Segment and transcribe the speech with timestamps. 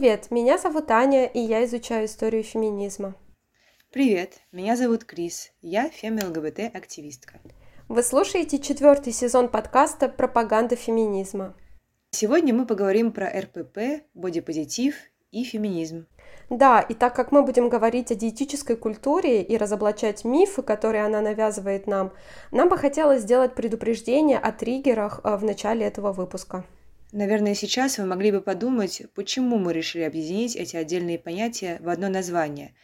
[0.00, 3.16] Привет, меня зовут Аня, и я изучаю историю феминизма.
[3.92, 7.38] Привет, меня зовут Крис, я фем-ЛГБТ-активистка.
[7.86, 11.54] Вы слушаете четвертый сезон подкаста «Пропаганда феминизма».
[12.12, 14.94] Сегодня мы поговорим про РПП, бодипозитив
[15.32, 16.06] и феминизм.
[16.48, 21.20] Да, и так как мы будем говорить о диетической культуре и разоблачать мифы, которые она
[21.20, 22.14] навязывает нам,
[22.52, 26.64] нам бы хотелось сделать предупреждение о триггерах э, в начале этого выпуска.
[27.12, 32.08] Наверное, сейчас вы могли бы подумать, почему мы решили объединить эти отдельные понятия в одно
[32.08, 32.74] название.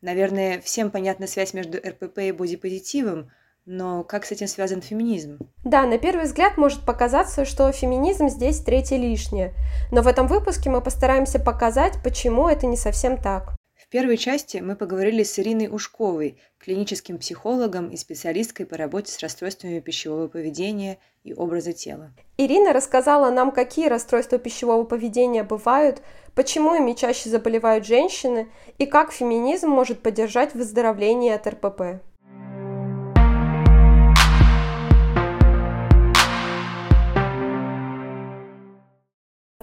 [0.00, 3.30] Наверное, всем понятна связь между РПП и бодипозитивом,
[3.66, 5.38] но как с этим связан феминизм?
[5.64, 9.54] Да, на первый взгляд может показаться, что феминизм здесь третье лишнее.
[9.90, 13.56] Но в этом выпуске мы постараемся показать, почему это не совсем так.
[13.94, 19.78] Первой части мы поговорили с Ириной Ушковой, клиническим психологом и специалисткой по работе с расстройствами
[19.78, 22.12] пищевого поведения и образа тела.
[22.36, 26.02] Ирина рассказала нам, какие расстройства пищевого поведения бывают,
[26.34, 32.02] почему ими чаще заболевают женщины и как феминизм может поддержать выздоровление от РПП.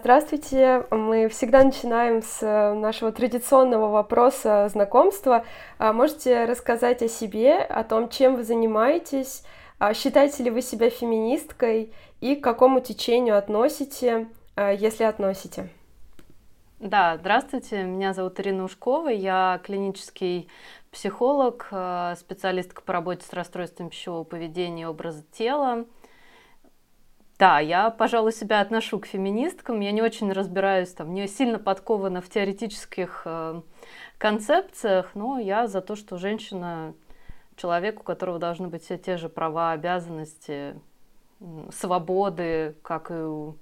[0.02, 0.88] Здравствуйте.
[0.90, 5.46] Мы всегда начинаем с э, нашего традиционного вопроса знакомства.
[5.78, 9.44] А можете рассказать о себе, о том, чем вы занимаетесь,
[9.78, 15.70] а считаете ли вы себя феминисткой и к какому течению относите, а, если относите?
[16.80, 17.84] Да, здравствуйте.
[17.84, 19.10] Меня зовут Ирина Ушкова.
[19.10, 20.50] Я клинический
[20.90, 25.86] психолог, э, специалистка по работе с расстройством пищевого поведения и образа тела.
[27.42, 29.80] Да, я, пожалуй, себя отношу к феминисткам.
[29.80, 33.62] Я не очень разбираюсь, там, не сильно подкована в теоретических э,
[34.20, 36.94] концепциях, но я за то, что женщина
[37.56, 40.80] человек, у которого должны быть все те же права, обязанности,
[41.72, 43.58] свободы, как и у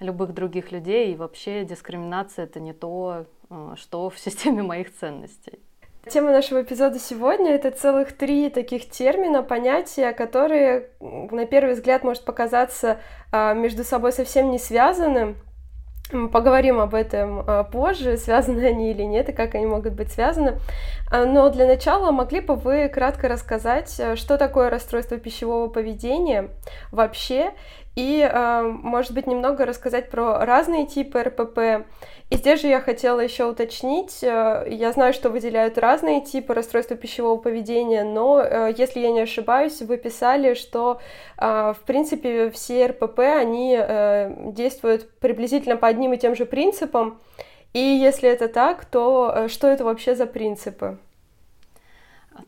[0.00, 1.12] любых других людей.
[1.12, 5.60] И вообще дискриминация это не то, э, что в системе моих ценностей.
[6.10, 12.24] Тема нашего эпизода сегодня— это целых три таких термина, понятия, которые, на первый взгляд, может
[12.24, 12.98] показаться
[13.30, 15.36] а, между собой совсем не связанным.
[16.10, 20.10] Мы поговорим об этом а, позже, связаны они или нет, и как они могут быть
[20.10, 20.58] связаны.
[21.08, 26.48] А, но для начала могли бы вы кратко рассказать, что такое расстройство пищевого поведения
[26.90, 27.52] вообще,
[27.94, 28.28] и,
[28.64, 31.86] может быть, немного рассказать про разные типы РПП
[32.32, 36.96] и здесь же я хотела еще уточнить, э, я знаю, что выделяют разные типы расстройства
[36.96, 40.98] пищевого поведения, но, э, если я не ошибаюсь, вы писали, что,
[41.36, 43.78] э, в принципе, все РПП, они
[44.54, 47.20] действуют приблизительно по одним и тем же принципам,
[47.74, 50.96] и если это так, то что это вообще за принципы?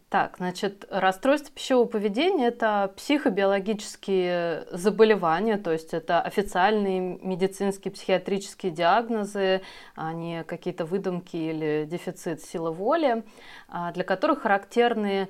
[0.08, 9.62] Так, значит, расстройство пищевого поведения– это психобиологические заболевания, то есть это официальные медицинские психиатрические диагнозы,
[9.96, 13.24] а не какие-то выдумки или дефицит силы воли,
[13.68, 15.28] а, для которых характерны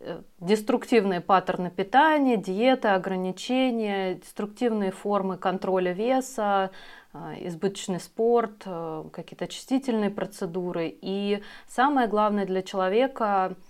[0.00, 6.70] э, деструктивные паттерны питания, диеты, ограничения, деструктивные формы контроля веса,
[7.14, 10.94] а, избыточный спорт, э, какие-то очистительные процедуры.
[11.00, 13.56] И самое главное для человека–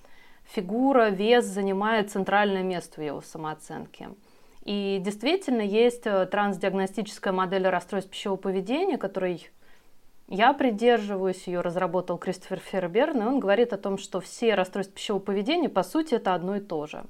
[0.55, 4.11] фигура, вес занимает центральное место в его самооценке.
[4.65, 9.51] И действительно есть э, трансдиагностическая модель расстройств пищевого поведения, которой
[10.27, 15.23] я придерживаюсь, ее разработал Кристофер Ферберн, и он говорит о том, что все расстройства пищевого
[15.23, 17.05] поведения, по сути, это одно и то же.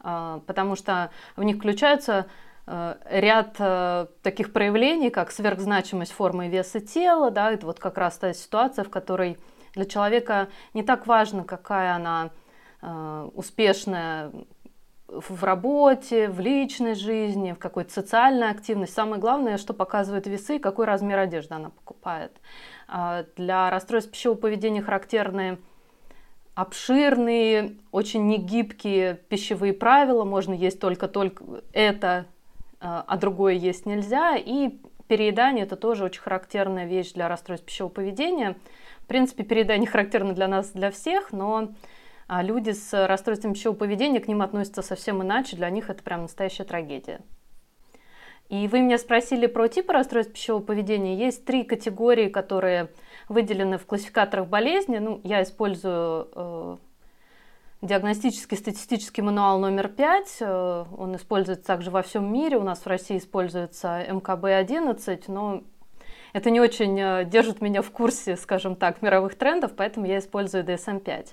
[0.00, 2.26] А, потому что в них включаются
[2.66, 7.98] э, ряд э, таких проявлений, как сверхзначимость формы и веса тела, да, это вот как
[7.98, 9.36] раз та ситуация, в которой
[9.74, 12.30] для человека не так важно, какая она
[12.80, 14.30] э, успешная
[15.08, 18.94] в работе, в личной жизни, в какой-то социальной активности.
[18.94, 22.32] Самое главное, что показывают весы, какой размер одежды она покупает.
[22.88, 25.58] А для расстройств пищевого поведения характерны
[26.54, 30.24] обширные, очень негибкие пищевые правила.
[30.24, 32.26] Можно есть только, только это,
[32.80, 34.36] э, а другое есть нельзя.
[34.36, 34.78] И
[35.08, 38.56] переедание– это тоже очень характерная вещь для расстройств пищевого поведения–
[39.04, 41.74] в принципе, переедание характерно для нас, для всех, но
[42.26, 45.56] а, люди с расстройством пищевого поведения к ним относятся совсем иначе.
[45.56, 47.20] Для них это прям настоящая трагедия.
[48.48, 51.18] И вы меня спросили про типы расстройств пищевого поведения.
[51.18, 52.88] Есть три категории, которые
[53.28, 54.96] выделены в классификаторах болезни.
[54.96, 56.76] Ну, я использую э,
[57.82, 60.36] диагностический статистический мануал номер 5.
[60.40, 62.56] Э, он используется также во всем мире.
[62.56, 65.62] У нас в России используется МКБ-11, но
[66.34, 70.64] это не очень э, держит меня в курсе, скажем так, мировых трендов, поэтому я использую
[70.64, 71.28] DSM-5.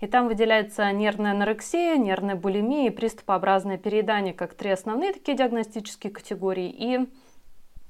[0.00, 6.12] И там выделяется нервная анорексия, нервная булимия и приступообразное переедание как три основные такие диагностические
[6.12, 6.68] категории.
[6.68, 7.08] И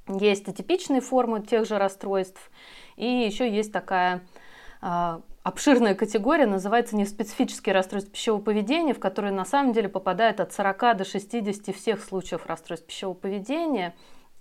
[0.07, 2.51] Есть атипичные формы тех же расстройств,
[2.97, 4.21] и еще есть такая
[4.83, 10.53] а, обширная категория, называется неспецифические расстройства пищевого поведения, в которые на самом деле попадает от
[10.53, 13.95] 40 до 60 всех случаев расстройств пищевого поведения.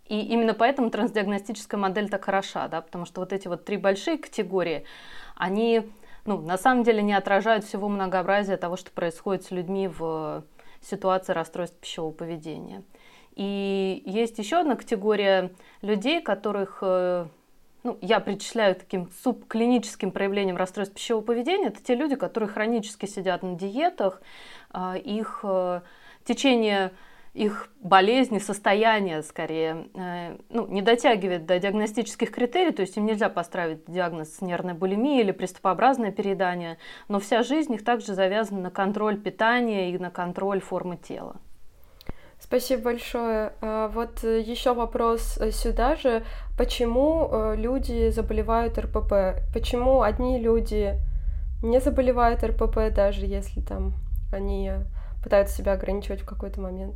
[0.09, 4.17] И именно поэтому трансдиагностическая модель так хороша, да, потому что вот эти вот три большие
[4.17, 4.83] категории,
[5.35, 5.83] они
[6.25, 10.43] ну, на самом деле не отражают всего многообразия того, что происходит с людьми в
[10.81, 12.83] ситуации расстройств пищевого поведения.
[13.35, 15.51] И есть еще одна категория
[15.81, 17.27] людей, которых э,
[17.83, 21.67] ну, я причисляю таким субклиническим проявлением расстройств пищевого поведения.
[21.67, 24.21] Это те люди, которые хронически сидят на диетах,
[24.71, 25.81] а, их э,
[26.25, 26.91] течение
[27.33, 33.29] их болезни, состояние скорее, э, ну, не дотягивает до диагностических критерий, то есть им нельзя
[33.29, 36.77] поставить диагноз нервной булимии или приступообразное переедание,
[37.07, 41.37] но вся жизнь их также завязана на контроль питания и на контроль формы тела.
[42.39, 43.53] Спасибо большое.
[43.61, 46.23] А, вот э, еще вопрос э, сюда же.
[46.57, 49.41] Почему люди заболевают РПП?
[49.53, 50.95] Почему одни люди
[51.61, 53.93] не заболевают РПП, даже если там
[54.31, 54.71] они
[55.23, 56.95] пытаются себя ограничивать в какой-то момент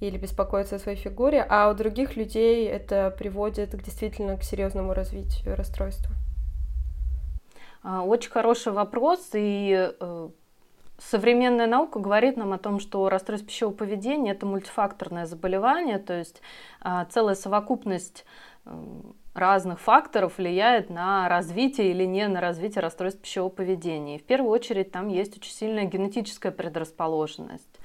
[0.00, 4.94] или беспокоятся о своей фигуре, а у других людей это приводит к действительно к серьезному
[4.94, 6.14] развитию расстройства?
[7.82, 9.92] А, очень хороший вопрос, и
[11.00, 16.42] Современная наука говорит нам о том, что расстройство пищевого поведения– это мультифакторное заболевание, то есть
[16.82, 18.26] а, целая совокупность
[19.34, 24.16] разных факторов влияет на развитие или не на развитие расстройств пищевого поведения.
[24.16, 27.78] И в первую очередь там есть очень сильная генетическая предрасположенность.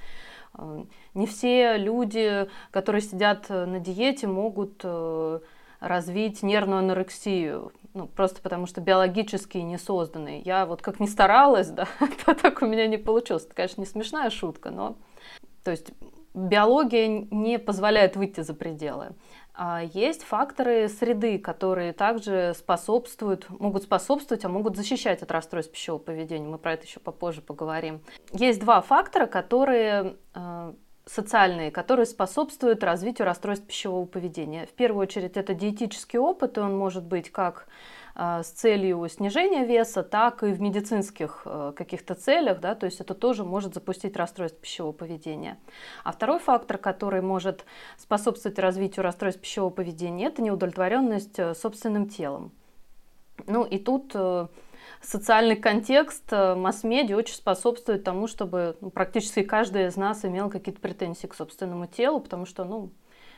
[0.54, 0.84] А,
[1.14, 5.40] не все люди, которые сидят на диете, могут э,
[5.80, 10.42] развить нервную анорексию ну, просто потому что биологически не созданы.
[10.44, 11.88] Я вот как ни старалась, да,
[12.24, 13.46] то так у меня не получилось.
[13.46, 14.96] Это, конечно, не смешная шутка, но...
[15.64, 15.90] То есть
[16.34, 19.14] биология не позволяет выйти за пределы.
[19.58, 25.98] А есть факторы среды, которые также способствуют, могут способствовать, а могут защищать от расстройств пищевого
[25.98, 26.46] поведения.
[26.46, 28.00] Мы про это еще попозже поговорим.
[28.32, 30.74] Есть два фактора, которые э,
[31.06, 34.66] социальные, которые способствуют развитию расстройств пищевого поведения.
[34.66, 37.66] В первую очередь это диетический опыт, и он может быть как
[38.16, 43.14] с целью снижения веса, так и в медицинских э, каких-то целях, да, то есть это
[43.14, 45.58] тоже может запустить расстройство пищевого поведения.
[46.02, 47.66] А второй фактор, который может
[47.98, 52.52] способствовать развитию расстройств пищевого поведения, это неудовлетворенность э, собственным телом.
[53.46, 54.46] Ну и тут э,
[55.02, 61.26] социальный контекст масс-медиа очень способствует тому, чтобы ну, практически каждый из нас имел какие-то претензии
[61.26, 62.92] к собственному телу, потому что ну,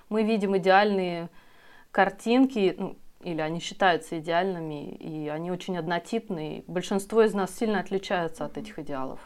[0.08, 1.30] мы видим идеальные
[1.90, 6.65] картинки, ну, или они считаются идеальными, и они очень однотипные.
[6.67, 9.20] Большинство из нас сильно отличаются от этих идеалов.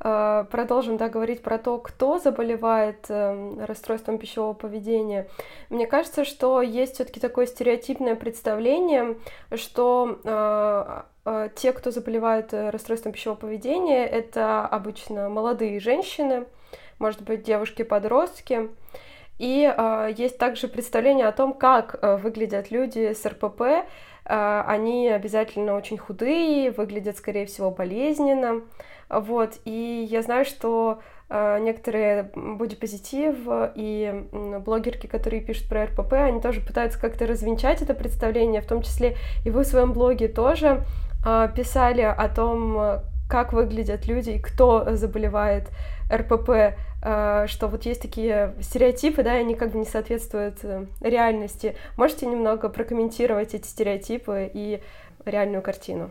[0.00, 5.28] Э, продолжим да, говорить про то, кто заболевает э, расстройством пищевого поведения.
[5.70, 9.16] Мне кажется, что есть все-таки такое стереотипное представление,
[9.54, 16.46] что э, э, те, кто заболевает э, расстройством пищевого поведения, это обычно молодые женщины,
[16.98, 18.70] может быть, девушки-подростки.
[19.38, 23.62] И э, есть также представление о том, как э, выглядят люди с РПП.
[24.24, 28.62] Э, они обязательно очень худые, выглядят, скорее всего, болезненно.
[29.08, 33.36] Вот, и я знаю, что э, некоторые бодипозитив
[33.74, 34.24] и
[34.64, 39.16] блогерки, которые пишут про РПП, они тоже пытаются как-то развенчать это представление, в том числе
[39.46, 40.82] и вы в своем блоге тоже
[41.24, 45.70] э, писали о том, как выглядят люди и кто заболевает
[46.10, 50.86] РПП, э, что вот есть такие стереотипы, да, и они как бы не соответствуют э,
[51.00, 51.76] реальности.
[51.96, 54.82] Можете немного прокомментировать эти стереотипы и
[55.24, 56.10] реальную картину?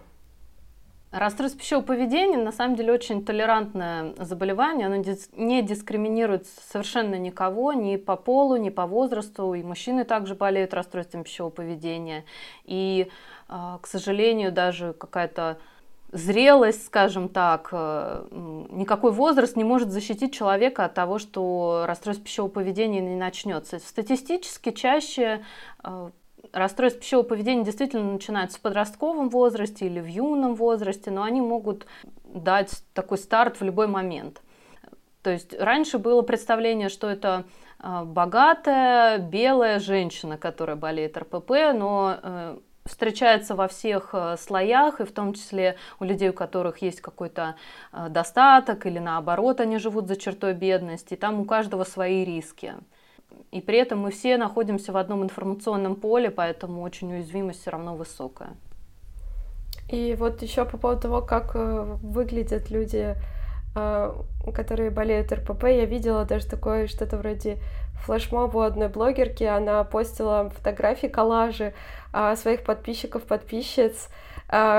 [1.12, 7.96] Расстройство пищевого поведения на самом деле очень толерантное заболевание, оно не дискриминирует совершенно никого, ни
[7.96, 12.26] по полу, ни по возрасту, и мужчины также болеют расстройством пищевого поведения.
[12.66, 13.10] И,
[13.48, 15.60] а, к сожалению, даже какая-то
[16.12, 18.26] зрелость, скажем так, э,
[18.70, 23.80] никакой возраст не может защитить человека от того, что расстройство пищевого поведения не начнется.
[23.80, 25.44] Статистически чаще
[25.84, 26.10] э,
[26.54, 31.86] расстройства пищевого поведения действительно начинаются в подростковом возрасте или в юном возрасте, но они могут
[32.24, 34.42] дать такой старт в любой момент.
[35.24, 37.44] То есть раньше было представление, что это
[37.80, 45.06] а, богатая белая женщина, которая болеет РПП, но э, встречается во всех э, слоях, и
[45.06, 47.56] в том числе у людей, у которых есть какой-то
[47.94, 51.16] э, достаток, или наоборот, они живут за чертой бедности.
[51.16, 52.74] Там у каждого свои риски.
[53.52, 57.96] И при этом мы все находимся в одном информационном поле, поэтому очень уязвимость все равно
[57.96, 58.56] высокая.
[59.90, 63.16] И вот еще по поводу того, как э, выглядят люди
[64.56, 65.66] которые болеют РПП.
[65.66, 67.60] Я видела даже такое что-то вроде
[68.06, 69.44] флешмоба у одной блогерки.
[69.44, 71.74] Она постила фотографии, коллажи
[72.36, 74.10] своих подписчиков, подписчиц,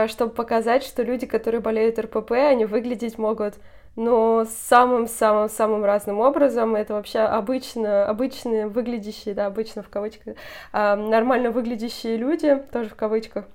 [0.09, 3.55] чтобы показать, что люди, которые болеют РПП, они выглядеть могут
[3.99, 6.77] но самым-самым-самым разным образом.
[6.77, 10.37] Это вообще обычно, обычные выглядящие, да, обычно в кавычках,
[10.73, 13.47] э, нормально выглядящие люди, тоже в кавычках.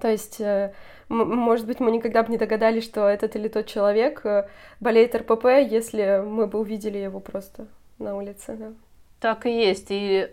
[0.00, 0.72] То есть, э,
[1.10, 4.48] может быть, мы никогда бы не догадались, что этот или тот человек э,
[4.80, 7.66] болеет РПП, если мы бы увидели его просто
[7.98, 8.72] на улице, да.
[9.26, 9.88] Так и есть.
[9.90, 10.28] И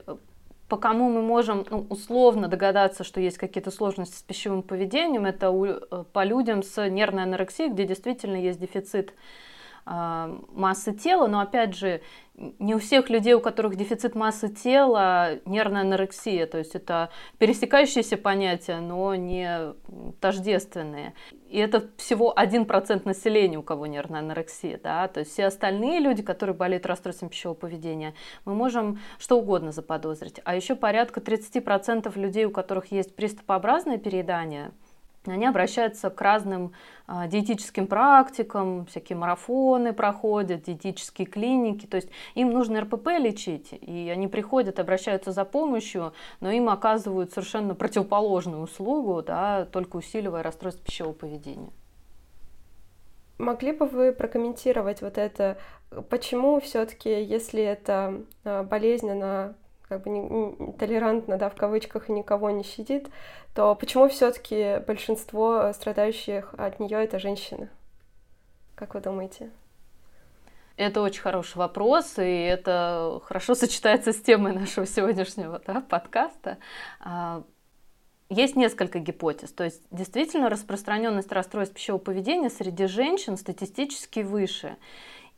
[0.67, 5.49] по кому мы можем ну, условно догадаться, что есть какие-то сложности с пищевым поведением, это
[5.49, 9.13] у, э, по людям с нервной анорексией, где действительно есть дефицит э,
[9.85, 12.01] массы тела, но опять же,
[12.35, 16.47] не у всех людей, у которых дефицит массы тела, нервная анорексия.
[16.47, 19.73] То есть это пересекающиеся понятия, но не
[20.19, 21.13] тождественные.
[21.47, 24.79] И это всего 1% населения, у кого нервная анорексия.
[24.81, 25.07] Да?
[25.07, 30.39] То есть все остальные люди, которые болеют расстройством пищевого поведения, мы можем что угодно заподозрить.
[30.43, 34.71] А еще порядка 30% людей, у которых есть приступообразное переедание–
[35.31, 36.73] они обращаются к разным
[37.07, 44.09] а, диетическим практикам, всякие марафоны проходят, диетические клиники, то есть им нужно РПП лечить, и
[44.09, 50.85] они приходят, обращаются за помощью, но им оказывают совершенно противоположную услугу, да, только усиливая расстройство
[50.85, 51.71] пищевого поведения.
[53.37, 55.57] Могли бы вы прокомментировать вот это,
[56.09, 59.55] почему все-таки, если это а, болезнь, она
[59.93, 63.09] как бы не, толерантно, да, в кавычках, и никого не щадит,
[63.53, 67.69] то почему все-таки большинство страдающих от нее это женщины?
[68.73, 69.51] Как вы думаете?
[70.77, 76.57] Это очень хороший вопрос, и это хорошо сочетается с темой нашего сегодняшнего да, подкаста.
[76.99, 77.43] А,
[78.29, 79.51] есть несколько гипотез.
[79.51, 84.77] То есть действительно распространенность расстройств пищевого поведения среди женщин статистически выше.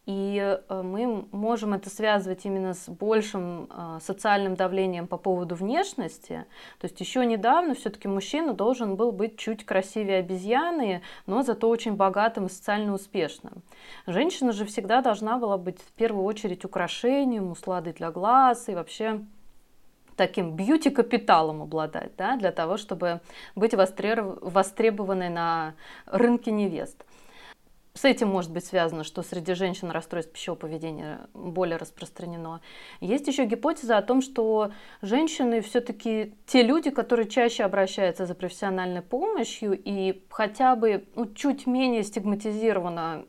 [0.05, 6.45] И э, мы можем это связывать именно с большим э, социальным давлением по поводу внешности.
[6.79, 11.95] То есть еще недавно все-таки мужчина должен был быть чуть красивее обезьяны, но зато очень
[11.95, 13.63] богатым и социально успешным.
[14.05, 19.21] Женщина же всегда должна была быть в первую очередь украшением, усладой для глаз и вообще
[20.15, 23.21] таким бьюти-капиталом обладать, да, для того, чтобы
[23.55, 25.74] быть востребованной на
[26.05, 27.05] рынке невест.
[27.95, 32.59] С этим может быть связано, что среди женщин расстройство пищевого поведения более распространено.
[32.99, 39.01] Есть еще гипотеза о том, что женщины все-таки те люди, которые чаще обращаются за профессиональной
[39.01, 43.25] помощью и хотя бы ну, чуть менее стигматизирована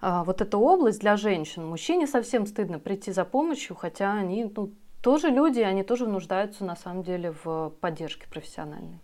[0.00, 1.66] а, вот эта область для женщин.
[1.66, 6.74] Мужчине совсем стыдно прийти за помощью, хотя они ну, тоже люди, они тоже нуждаются на
[6.74, 8.98] самом деле в поддержке профессиональной.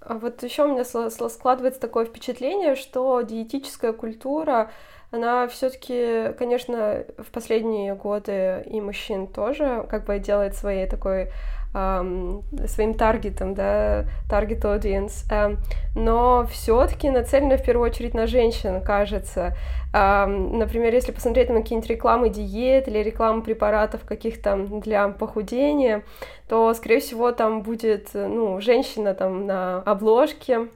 [0.00, 4.70] А вот еще у меня складывается такое впечатление, что диетическая культура,
[5.10, 11.30] она все-таки, конечно, в последние годы и мужчин тоже как бы делает своей такой
[11.74, 15.58] эм, своим таргетом, да, таргет audience, эм,
[15.94, 19.56] но все-таки нацелена в первую очередь на женщин, кажется.
[19.92, 26.02] Эм, например, если посмотреть на какие-нибудь рекламы диет или рекламы препаратов каких-то для похудения,
[26.50, 30.66] то, скорее всего, там будет, ну, женщина там на обложке,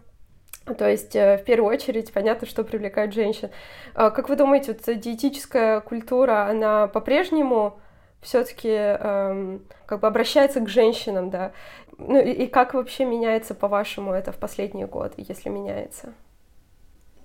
[0.78, 3.50] то есть, э, в первую очередь, понятно, что привлекает женщин.
[3.92, 7.80] А как вы думаете, вот диетическая культура, она по-прежнему
[8.22, 11.50] все-таки эм, как бы обращается к женщинам, да.
[11.98, 16.14] Ну и, как вообще меняется, по-вашему, это в последние годы, если меняется?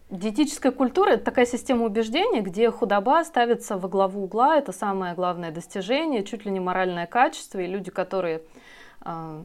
[0.09, 5.51] Диетическая культура– это такая система убеждений, где худоба ставится во главу угла, это самое главное
[5.51, 8.41] достижение, чуть ли не моральное качество, и люди, которые
[9.05, 9.43] э,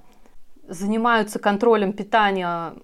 [0.66, 2.74] занимаются контролем питания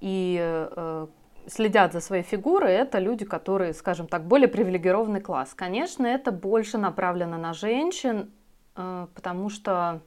[0.00, 1.06] и э,
[1.46, 5.54] следят за своей фигурой, это люди, которые, скажем так, более привилегированный класс.
[5.54, 8.32] Конечно, это больше направлено на женщин,
[8.74, 10.02] э, потому что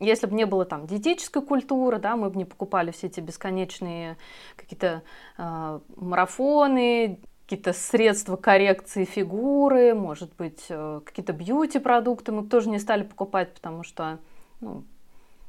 [0.00, 4.16] если бы не было там диетической культуры, да, мы бы не покупали все эти бесконечные
[4.56, 5.02] какие-то
[5.38, 12.78] э, марафоны, какие-то средства коррекции фигуры, может быть, э, какие-то бьюти-продукты мы бы тоже не
[12.78, 14.18] стали покупать, потому что
[14.60, 14.84] ну,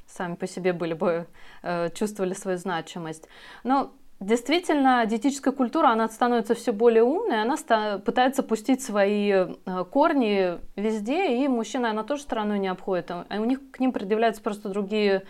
[0.06, 1.26] сами по себе были бы,
[1.62, 3.28] э, чувствовали свою значимость.
[3.64, 3.92] Но
[4.22, 7.56] Действительно, диетическая культура, она становится все более умной, она
[7.98, 13.10] пытается пустить свои э, корни везде, и мужчина она тоже стороной не обходит.
[13.10, 15.24] А у них к ним предъявляются просто другие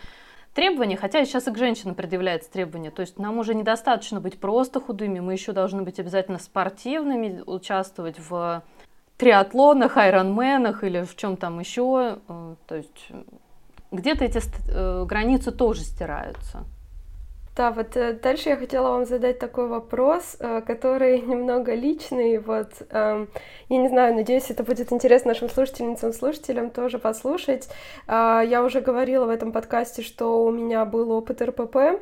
[0.53, 2.91] требования, хотя сейчас и к женщинам предъявляются требования.
[2.91, 8.19] То есть нам уже недостаточно быть просто худыми, мы еще должны быть обязательно спортивными, участвовать
[8.19, 8.63] в
[9.17, 12.19] триатлонах, айронменах или в чем там еще.
[12.29, 13.09] Э, то есть
[13.91, 16.67] где-то эти э, границы тоже стираются.
[17.55, 22.39] Да, вот э, дальше я хотела вам задать такой вопрос, э, который немного личный.
[22.39, 23.29] Вот, эм,
[23.69, 27.69] я не знаю, надеюсь, это будет интересно нашим слушательницам, слушателям тоже послушать.
[28.07, 32.01] А, я уже говорила в этом подкасте, что у меня был опыт РПП,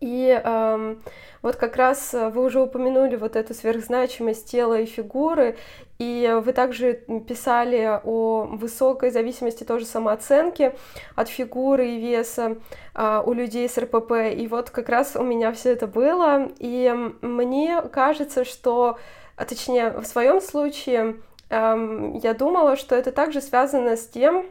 [0.00, 1.02] и эм,
[1.42, 5.56] вот как раз э, вы уже упомянули вот эту сверхзначимость тела и фигуры,
[5.98, 6.94] и вы также
[7.26, 10.74] писали о высокой зависимости тоже самооценки
[11.16, 12.58] от фигуры и веса
[12.94, 14.12] э, у людей с РПП.
[14.34, 16.48] И вот как раз у меня все это было.
[16.58, 18.98] И мне кажется, что,
[19.36, 21.16] а точнее, в своем случае
[21.50, 24.46] э, я думала, что это также связано с тем,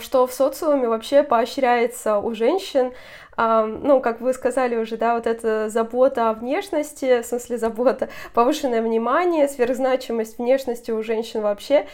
[0.00, 2.92] что в социуме вообще поощряется у женщин.
[3.36, 8.80] Ну, как вы сказали уже, да, вот эта забота о внешности, в смысле забота, повышенное
[8.80, 11.86] внимание, сверхзначимость внешности у женщин вообще,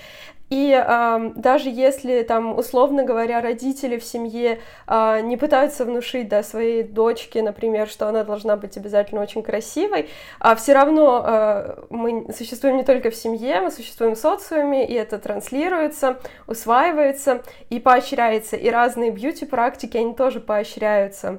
[0.53, 6.43] и э, даже если там, условно говоря, родители в семье э, не пытаются внушить да,
[6.43, 12.27] своей дочке, например, что она должна быть обязательно очень красивой, а все равно э, мы
[12.37, 17.41] существуем не только в семье, мы существуем в социуме, и это транслируется, усваивается
[17.71, 18.57] и поощряется.
[18.57, 21.39] И разные бьюти-практики, они тоже поощряются.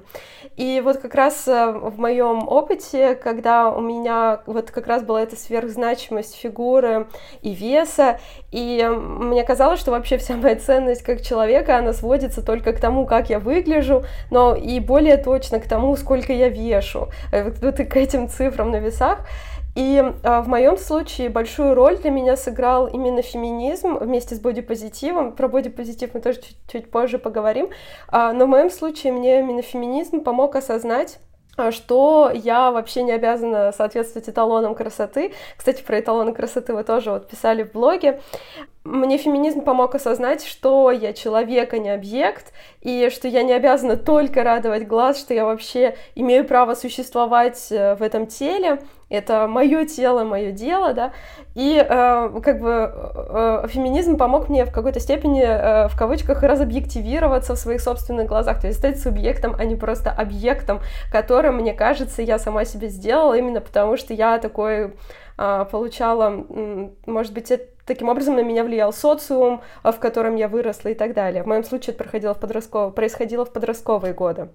[0.57, 5.21] И вот как раз э, в моем опыте, когда у меня вот как раз была
[5.21, 7.07] эта сверхзначимость фигуры
[7.43, 8.19] и веса,
[8.51, 13.05] и мне казалось, что вообще вся моя ценность как человека, она сводится только к тому,
[13.05, 17.97] как я выгляжу, но и более точно к тому, сколько я вешу, э, вот, к
[17.97, 19.19] этим цифрам на весах.
[19.75, 25.31] И а, в моем случае большую роль для меня сыграл именно феминизм вместе с бодипозитивом.
[25.31, 27.69] Про бодипозитив мы тоже чуть, чуть позже поговорим.
[28.07, 31.17] А, но в моем случае мне именно феминизм помог осознать,
[31.71, 35.33] что я вообще не обязана соответствовать эталонам красоты.
[35.55, 38.19] Кстати, про эталоны красоты вы тоже вот писали в блоге.
[38.83, 43.95] Мне феминизм помог осознать, что я человек, а не объект, и что я не обязана
[43.95, 48.79] только радовать глаз, что я вообще имею право существовать э, в этом теле,
[49.13, 51.13] это мое тело, мое дело, да,
[51.53, 56.41] и э, как бы э, э, феминизм помог мне в какой-то степени, э, в кавычках,
[56.41, 60.79] разобъективироваться в своих собственных глазах, то есть стать субъектом, а не просто объектом,
[61.11, 64.93] которым, мне кажется, я сама себе сделала, именно потому что я такой
[65.37, 66.45] э, получала,
[67.05, 71.13] может быть, это таким образом на меня влиял социум, в котором я выросла и так
[71.13, 71.43] далее.
[71.43, 74.49] В моем случае это проходило в подростковые, происходило в подростковые годы.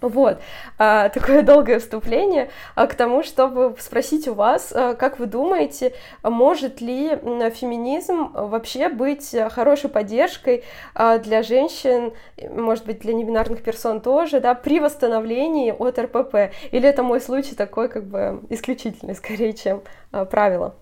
[0.00, 0.40] Вот,
[0.78, 5.94] а, такое долгое вступление а, к тому, чтобы спросить у вас, а, как вы думаете,
[6.22, 7.10] может ли
[7.54, 12.12] феминизм вообще быть хорошей поддержкой а, для женщин,
[12.50, 16.52] может быть, для небинарных персон тоже, да, при восстановлении от РПП?
[16.72, 19.82] Или это мой случай такой, как бы, исключительный, скорее, чем
[20.12, 20.74] а, правило?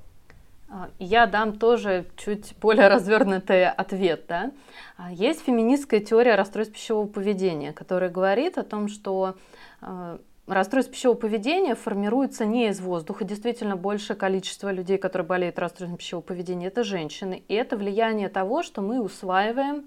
[0.71, 4.25] А, я дам тоже чуть более развернутый ответ.
[4.29, 4.53] Да?
[4.97, 9.37] А, есть феминистская теория расстройств пищевого поведения, которая говорит о том, что
[9.81, 13.25] а, расстройство пищевого поведения формируется не из воздуха.
[13.25, 17.43] Действительно, большее количество людей, которые болеют расстройством пищевого поведения, это женщины.
[17.49, 19.85] И это влияние того, что мы усваиваем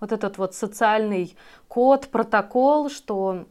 [0.00, 1.36] вот этот вот социальный
[1.68, 3.46] код, протокол, что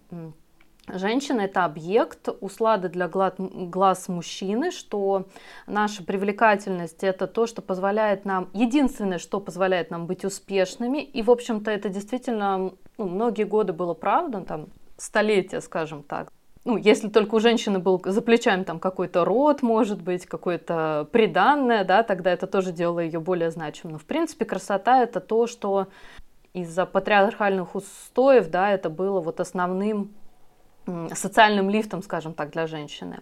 [0.87, 5.27] Женщина– это объект услады для глаз мужчины, что
[5.67, 11.03] наша привлекательность– это то, что позволяет нам, единственное, что позволяет нам быть успешными.
[11.03, 14.67] И, в общем-то, это действительно ну, многие годы было правда, там,
[14.97, 16.31] столетия, скажем так.
[16.63, 21.83] Ну, если только у женщины был за плечами там какой-то род, может быть, какое-то приданное,
[21.83, 23.93] да, тогда это тоже делало ее более значимым.
[23.93, 25.87] Но, в принципе, красота– это то, что
[26.53, 30.11] из-за патриархальных устоев, да, это было вот основным
[31.13, 33.19] социальным лифтом, скажем так, для женщины.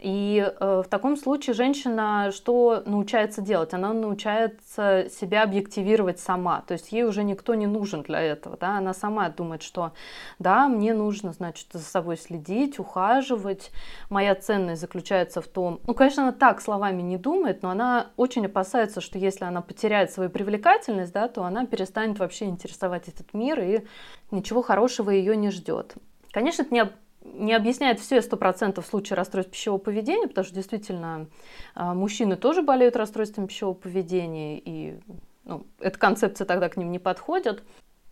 [0.00, 3.72] И э, в таком случае женщина что научается делать?
[3.72, 6.62] Она научается себя объективировать сама.
[6.66, 8.58] То есть ей уже никто не нужен для этого.
[8.58, 8.76] Да?
[8.76, 9.92] Она сама думает, что
[10.38, 13.70] да, мне нужно, значит, за собой следить, ухаживать.
[14.10, 15.80] Моя ценность заключается в том...
[15.86, 20.12] Ну, конечно, она так словами не думает, но она очень опасается, что если она потеряет
[20.12, 23.86] свою привлекательность, да, то она перестанет вообще интересовать этот мир, и
[24.30, 25.96] ничего хорошего ее не ждет.
[26.34, 26.84] Конечно, это не,
[27.22, 31.28] не объясняет все сто процентов в случае расстройств пищевого поведения, потому что действительно
[31.76, 34.98] а, мужчины тоже болеют расстройством пищевого поведения, и
[35.44, 37.62] ну, эта концепция тогда к ним не подходит.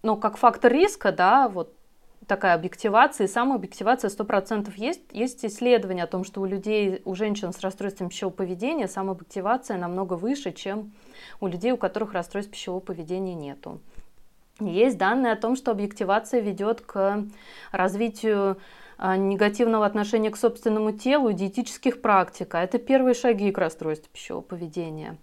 [0.04, 1.76] Но как фактор риска, да, вот
[2.28, 5.00] такая объективация и самообъективация 100% есть.
[5.10, 10.14] Есть исследования о том, что у людей, у женщин с расстройством пищевого поведения самообъективация намного
[10.14, 10.92] выше, чем
[11.40, 13.80] у людей, у которых расстройств пищевого поведения нету.
[14.70, 17.24] Есть данные о том, что объективация ведет к
[17.70, 18.58] развитию
[18.98, 22.54] а, негативного отношения к собственному телу и диетических практик.
[22.54, 25.16] А это первые шаги к расстройству пищевого поведения.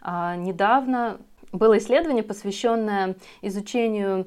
[0.00, 1.18] А, недавно
[1.52, 4.26] было исследование, посвященное изучению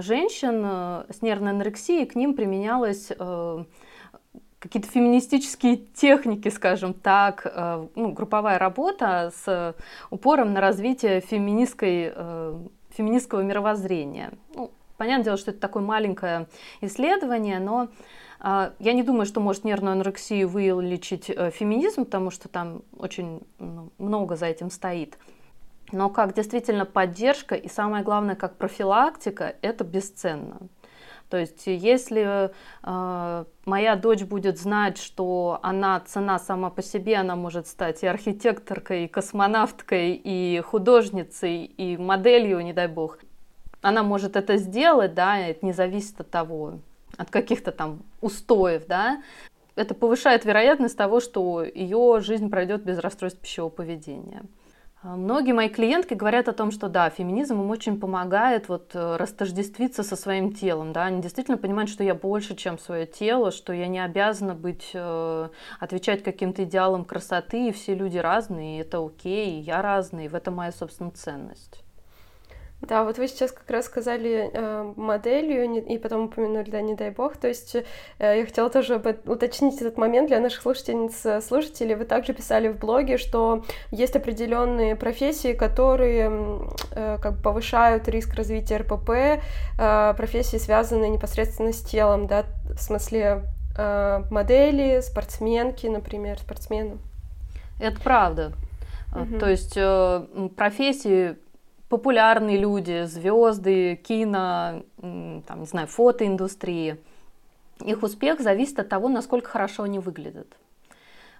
[0.00, 3.64] женщин э, с нервной анорексией, к ним применялось э,
[4.58, 9.76] какие-то феминистические техники, скажем так, э, ну, групповая работа с
[10.10, 12.12] упором на развитие феминистской,
[12.98, 14.32] феминистского мировоззрения.
[14.54, 16.48] Ну, понятное дело, что это такое маленькое
[16.82, 17.88] исследование, но
[18.40, 23.40] э, я не думаю, что может нервную анорексию вылечить феминизм, потому что там очень
[23.98, 25.16] много за этим стоит.
[25.92, 30.58] Но как действительно поддержка и самое главное, как профилактика, это бесценно.
[31.28, 32.50] То есть если
[32.82, 38.06] э, моя дочь будет знать, что она цена сама по себе, она может стать и
[38.06, 43.18] архитекторкой, и космонавткой, и художницей, и моделью, не дай бог,
[43.82, 46.78] она может это сделать, да, это не зависит от того,
[47.16, 49.22] от каких-то там устоев, да,
[49.76, 54.42] это повышает вероятность того, что ее жизнь пройдет без расстройств пищевого поведения.
[55.00, 59.16] А, многие мои клиентки говорят о том, что да, феминизм им очень помогает вот э,
[59.16, 63.72] растождествиться со своим телом, да, они действительно понимают, что я больше, чем свое тело, что
[63.72, 68.98] я не обязана быть, э, отвечать каким-то идеалам красоты, и все люди разные, и это
[68.98, 71.84] окей, и я разный, и в этом моя, собственно, ценность.
[72.80, 77.10] Да, вот вы сейчас как раз сказали э, моделью и потом упомянули, да, не дай
[77.10, 77.36] бог.
[77.36, 77.84] То есть э,
[78.20, 81.96] я хотела тоже уточнить этот момент для наших слушательниц, э, слушателей.
[81.96, 86.30] Вы также писали в блоге, что есть определенные профессии, которые
[86.92, 92.80] э, как бы повышают риск развития РПП, э, профессии, связанные непосредственно с телом, да, в
[92.80, 93.42] смысле
[93.76, 96.98] э, модели, спортсменки, например, спортсмены.
[97.80, 98.52] Это правда.
[99.16, 99.38] Угу.
[99.40, 101.36] То есть э, профессии
[101.88, 106.98] популярные люди, звезды, кино, там, не знаю, фотоиндустрии.
[107.84, 110.56] Их успех зависит от того, насколько хорошо они выглядят.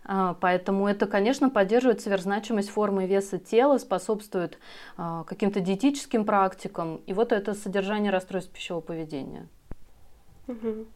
[0.05, 4.59] А, поэтому это, конечно, поддерживает сверхзначимость формы и веса тела, способствует
[4.97, 7.03] а, каким-то диетическим практикам.
[7.07, 9.47] И вот это содержание расстройств пищевого поведения.
[10.47, 10.87] Угу.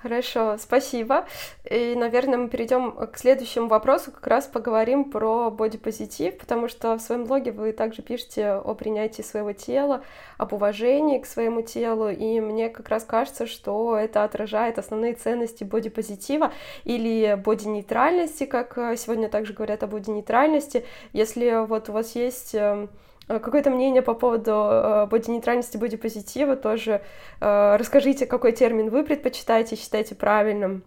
[0.00, 1.26] Хорошо, спасибо.
[1.68, 7.00] И, наверное, мы перейдем к следующему вопросу, как раз поговорим про бодипозитив, потому что в
[7.00, 10.04] своем блоге вы также пишете о принятии своего тела,
[10.36, 15.64] об уважении к своему телу, и мне как раз кажется, что это отражает основные ценности
[15.64, 16.52] бодипозитива
[16.84, 20.84] или боди-нейтральности, как сегодня также говорят о боди-нейтральности.
[21.12, 22.88] Если вот у вас есть эм,
[23.28, 27.02] какое-то мнение по поводу э, боди-нейтральности, боди-позитива тоже.
[27.40, 30.82] Э, расскажите, какой термин вы предпочитаете, считаете правильным.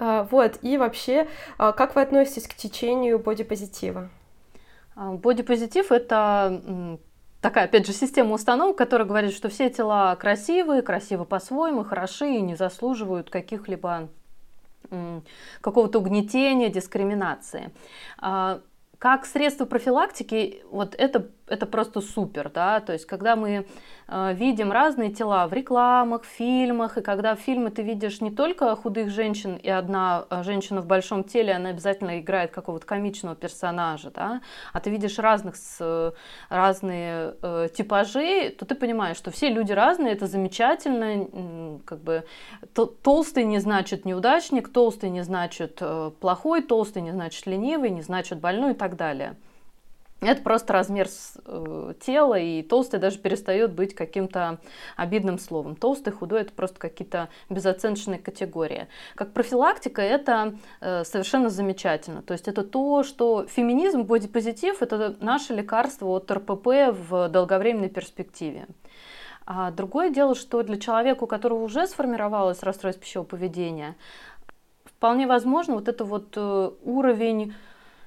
[0.00, 4.10] Вот, и вообще, как вы относитесь к течению бодипозитива?
[4.96, 6.98] Бодипозитив— это
[7.40, 12.40] такая, опять же, система установок, которая говорит, что все тела красивые, красивы по-своему, хороши и
[12.40, 14.08] не заслуживают каких-либо
[15.60, 17.70] какого-то угнетения, дискриминации.
[18.18, 23.66] Как средство профилактики, вот это, это просто супер, да, то есть когда мы
[24.08, 28.30] э, видим разные тела в рекламах, в фильмах, и когда в фильме ты видишь не
[28.30, 33.36] только худых женщин, и одна э, женщина в большом теле, она обязательно играет какого-то комичного
[33.36, 34.40] персонажа, да,
[34.72, 36.14] а ты видишь разных, с,
[36.48, 42.24] разные э, типажи, то ты понимаешь, что все люди разные, это замечательно, как бы
[43.02, 48.38] толстый не значит неудачник, толстый не значит э, плохой, толстый не значит ленивый, не значит
[48.40, 49.36] больной и так далее.
[50.20, 51.06] Это просто размер
[51.46, 54.58] э, тела, и толстый даже перестает быть каким-то
[54.96, 55.76] обидным словом.
[55.76, 58.88] Толстый, худой– это просто какие-то безоценочные категории.
[59.14, 62.22] Как профилактика это э, совершенно замечательно.
[62.22, 68.66] То есть это то, что феминизм, бодипозитив– это наше лекарство от РПП в долговременной перспективе.
[69.46, 73.94] А другое дело, что для человека, у которого уже сформировалось расстройство пищевого поведения,
[74.84, 77.54] вполне возможно вот это вот э, уровень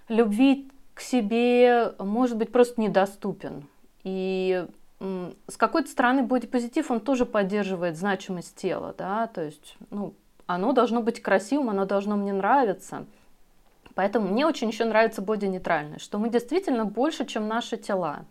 [0.09, 3.67] любви к себе может быть просто недоступен.
[4.03, 4.65] И
[4.99, 10.13] с какой-то стороны бодипозитив, он тоже поддерживает значимость тела, да, то есть, ну,
[10.45, 13.05] оно должно быть красивым, оно должно мне нравиться.
[13.95, 18.25] Поэтому мне очень еще нравится боди-нейтральность, что мы действительно больше, чем наши тела.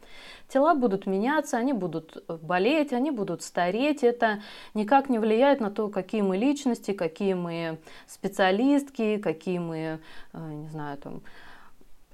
[0.49, 4.03] Тела будут меняться, они будут э, болеть, они будут стареть.
[4.03, 4.42] Это
[4.75, 10.01] никак не влияет на то, какие мы личности, какие мы специалистки, какие мы,
[10.33, 11.20] э, не знаю, там,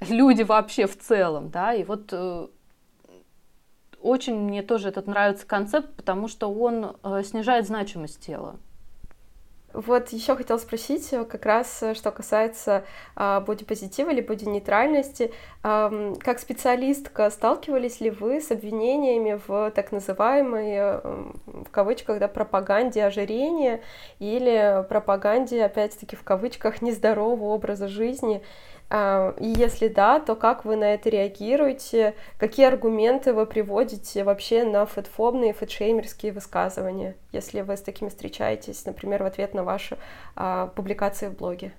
[0.01, 2.49] люди вообще в целом, да, и вот э,
[4.01, 8.57] очень мне тоже этот нравится концепт, потому что он э, снижает значимость тела.
[9.73, 15.33] Вот еще хотела спросить, э, как раз что касается а, бодипозитива или бодинейтральности.
[15.63, 21.01] А, как специалистка, сталкивались ли вы с обвинениями в так называемой,
[21.45, 23.83] в кавычках, да, пропаганде ожирения
[24.19, 28.43] или пропаганде, опять-таки, в кавычках, нездорового образа жизни?
[28.89, 32.15] А, и если да, то как вы на это реагируете?
[32.39, 39.23] Какие аргументы вы приводите вообще на фэтфобные, фэтшеймерские высказывания, если вы с такими встречаетесь, например,
[39.23, 39.99] в ответ на ваши
[40.37, 41.73] а, публикации в блоге?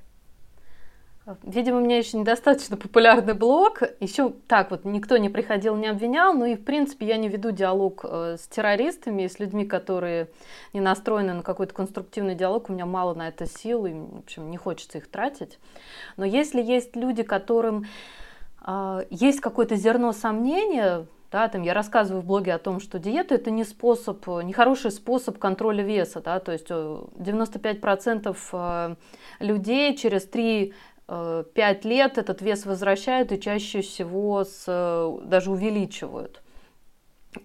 [1.43, 3.81] Видимо, у меня еще недостаточно популярный блог.
[3.99, 6.33] Еще так вот никто не приходил, не обвинял.
[6.33, 10.29] Ну и, в принципе, я не веду диалог э, с террористами, с людьми, которые
[10.71, 12.69] не настроены на какой-то конструктивный диалог.
[12.69, 15.59] У меня мало на это сил, и, в общем, не хочется их тратить.
[16.15, 17.87] Но если есть люди, которым
[18.65, 23.35] э, есть какое-то зерно сомнения, да, там я рассказываю в блоге о том, что диета
[23.35, 28.95] это не способ, не хороший способ контроля веса, да, то есть 95% э,
[29.41, 30.73] людей через 3
[31.07, 34.65] 5 лет этот вес возвращают и чаще всего с,
[35.23, 36.41] даже увеличивают.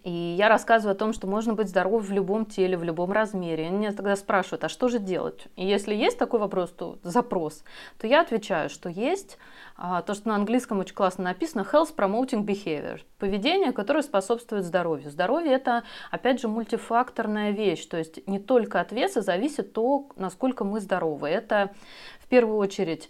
[0.05, 3.67] И я рассказываю о том, что можно быть здоровым в любом теле, в любом размере.
[3.67, 5.47] Они меня тогда спрашивают, а что же делать?
[5.57, 7.63] И если есть такой вопрос, то запрос,
[7.99, 9.39] то я отвечаю, что есть
[9.77, 15.11] а, то, что на английском очень классно написано, health promoting behavior, поведение, которое способствует здоровью.
[15.11, 20.65] Здоровье это, опять же, мультифакторная вещь, то есть не только от веса зависит то, насколько
[20.65, 21.29] мы здоровы.
[21.29, 21.71] Это
[22.21, 23.09] в первую очередь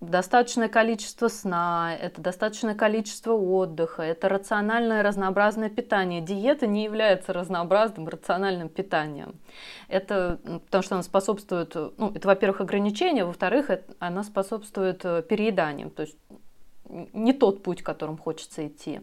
[0.00, 6.20] достаточное количество сна, это достаточное количество отдыха, это рациональное разнообразное питание.
[6.20, 9.34] Диета не является разнообразным рациональным питанием.
[9.88, 16.02] Это потому что она способствует, ну, это, во-первых, ограничение, во-вторых, она способствует э, перееданию, то
[16.02, 16.16] есть
[16.88, 19.00] не тот путь, которым хочется идти.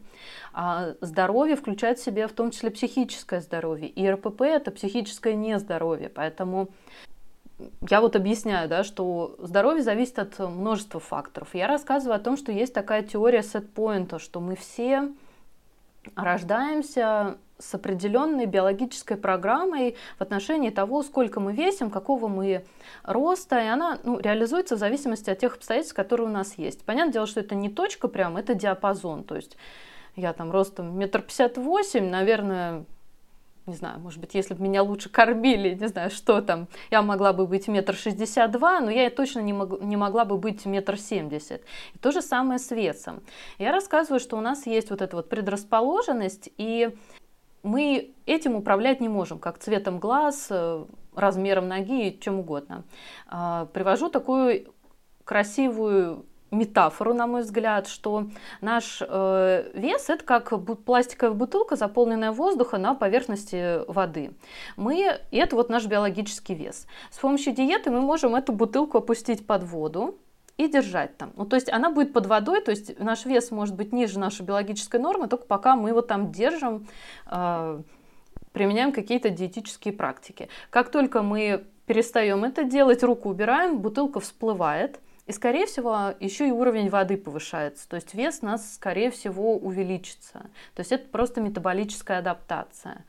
[0.53, 3.87] А здоровье включает в себя в том числе психическое здоровье.
[3.89, 6.09] И РПП– это психическое нездоровье.
[6.09, 6.69] Поэтому
[7.89, 11.49] я вот объясняю, да, что здоровье зависит от множества факторов.
[11.53, 15.09] Я рассказываю о том, что есть такая теория сетпоинта, что мы все
[16.15, 22.65] рождаемся с определенной биологической программой в отношении того, сколько мы весим, какого мы
[23.03, 26.83] роста, и она ну, реализуется в зависимости от тех обстоятельств, которые у нас есть.
[26.83, 29.55] Понятное дело, что это не точка прям, это диапазон, то есть
[30.17, 32.83] я там ростом метр пятьдесят восемь, наверное,
[33.65, 37.33] не знаю, может быть, если бы меня лучше кормили, не знаю, что там, я могла
[37.33, 40.97] бы быть метр шестьдесят два, но я точно не, мог, не могла бы быть метр
[40.97, 41.61] семьдесят.
[41.93, 43.21] И то же самое с весом.
[43.57, 46.95] Я рассказываю, что у нас есть вот эта вот предрасположенность, и
[47.63, 52.83] мы этим управлять не можем, как цветом глаз, э, размером ноги и чем угодно.
[53.27, 54.71] А, привожу такую
[55.23, 56.25] красивую
[56.57, 58.27] метафору, на мой взгляд, что
[58.61, 60.53] наш э, вес это как
[60.85, 64.31] пластиковая бутылка, заполненная воздухом на поверхности воды.
[64.75, 66.87] Мы, и это вот наш биологический вес.
[67.11, 70.17] С помощью диеты мы можем эту бутылку опустить под воду,
[70.57, 71.33] и держать там.
[71.35, 74.45] Ну, то есть она будет под водой, то есть наш вес может быть ниже нашей
[74.45, 76.87] биологической нормы, только пока мы его там держим,
[77.29, 77.81] э,
[78.53, 80.47] применяем какие-то диетические практики.
[80.69, 86.51] Как только мы перестаем это делать, руку убираем, бутылка всплывает, и, скорее всего, еще и
[86.51, 87.89] уровень воды повышается.
[87.89, 90.45] То есть вес у нас, скорее всего, увеличится.
[90.75, 93.03] То есть это просто метаболическая адаптация.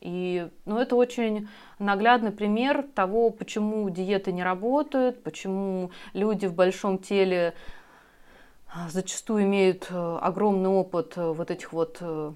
[0.00, 1.48] И ну, это очень
[1.78, 7.54] наглядный пример того, почему диеты не работают, почему люди в большом теле
[8.68, 12.32] а, зачастую имеют э, огромный опыт э, вот этих вот э,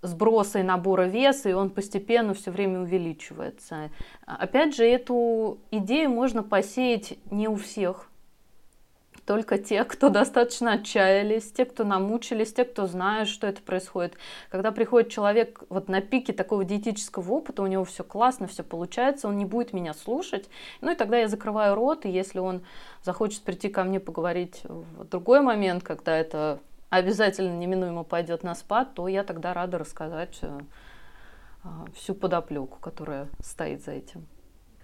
[0.00, 3.90] сброса и набора веса, и он постепенно все время увеличивается.
[4.24, 8.08] Опять же, эту идею можно посеять не у всех
[9.28, 14.14] только те, кто достаточно отчаялись, те, кто намучились, те, кто знают, что это происходит.
[14.48, 19.28] Когда приходит человек вот на пике такого диетического опыта, у него все классно, все получается,
[19.28, 20.48] он не будет меня слушать,
[20.80, 22.62] ну и тогда я закрываю рот, и если он
[23.02, 28.94] захочет прийти ко мне поговорить в другой момент, когда это обязательно неминуемо пойдет на спад,
[28.94, 30.58] то я тогда рада рассказать э,
[31.94, 34.26] всю подоплеку, которая стоит за этим.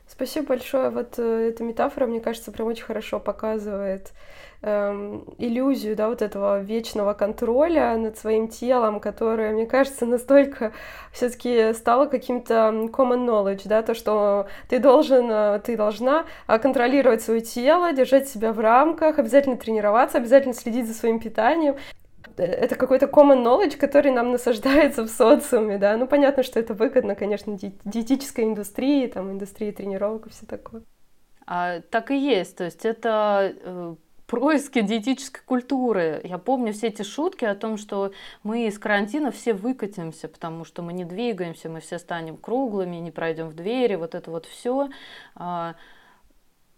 [0.06, 0.90] Спасибо большое.
[0.90, 4.12] Вот э, эта метафора, мне кажется, прям очень хорошо показывает
[4.60, 10.72] эм, иллюзию, да, вот этого вечного контроля над своим телом, которое, мне кажется, настолько
[11.10, 12.54] все-таки стало каким-то
[12.92, 18.28] common knowledge, да, то, что ты должен, э, ты должна э, контролировать свое тело, держать
[18.28, 21.76] себя в рамках, обязательно тренироваться, обязательно следить за своим питанием
[22.37, 25.96] это какой-то common knowledge, который нам насаждается в социуме, да.
[25.96, 30.82] Ну, понятно, что это выгодно, конечно, ди- диетической индустрии, там, индустрии тренировок и все такое.
[31.46, 33.94] А, так и есть, то есть это э,
[34.26, 36.20] происки диетической культуры.
[36.24, 40.82] Я помню все эти шутки о том, что мы из карантина все выкатимся, потому что
[40.82, 44.88] мы не двигаемся, мы все станем круглыми, не пройдем в двери, вот это вот все.
[45.34, 45.74] А,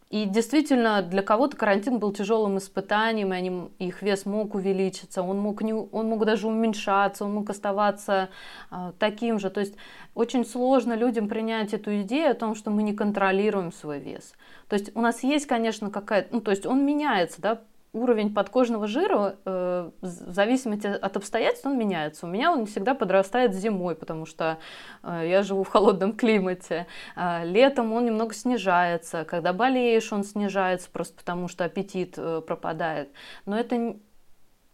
[0.09, 5.38] и действительно, для кого-то карантин был тяжелым испытанием, и они, их вес мог увеличиться, он
[5.40, 8.29] мог, не, он мог даже уменьшаться, он мог оставаться
[8.71, 9.51] э, таким же.
[9.51, 9.75] То есть
[10.14, 14.35] очень сложно людям принять эту идею о том, что мы не контролируем свой вес.
[14.69, 17.62] То есть у нас есть, конечно, какая-то, ну то есть он меняется, да,
[17.96, 22.26] уровень подкожного жира э, в зависимости от обстоятельств он меняется.
[22.26, 24.59] У меня он всегда подрастает зимой, потому что
[25.02, 26.87] э, я живу в холодном климате.
[27.16, 29.24] Э, летом он немного снижается.
[29.24, 33.11] Когда болеешь, он снижается просто потому, что аппетит э, пропадает.
[33.46, 33.96] Но это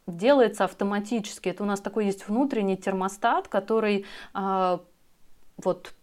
[0.06, 1.48] делается автоматически.
[1.48, 4.04] Это у нас такой есть внутренний термостат, который
[4.34, 4.78] э,
[5.58, 5.94] вот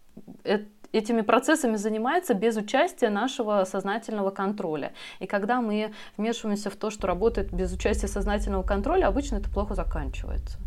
[0.44, 4.92] это этими процессами занимается без участия нашего сознательного контроля.
[5.18, 9.74] И когда мы вмешиваемся в то, что работает без участия сознательного контроля, обычно это плохо
[9.74, 10.58] заканчивается.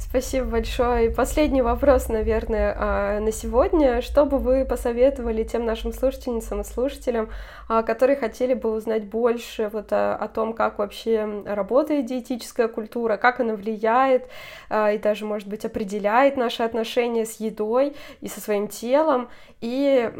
[0.00, 1.06] Спасибо большое.
[1.06, 4.00] И последний вопрос, наверное, а, на сегодня.
[4.00, 7.28] Что бы вы посоветовали тем нашим слушательницам и слушателям,
[7.68, 13.16] а, которые хотели бы узнать больше вот о, о том, как вообще работает диетическая культура,
[13.16, 14.28] как она влияет
[14.70, 19.28] а, и даже, может быть, определяет наши отношения с едой и со своим телом,
[19.60, 20.12] и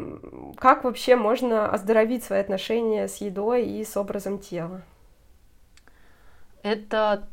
[0.57, 4.81] как вообще можно оздоровить свои отношения с едой и с образом тела?
[6.63, 7.29] Это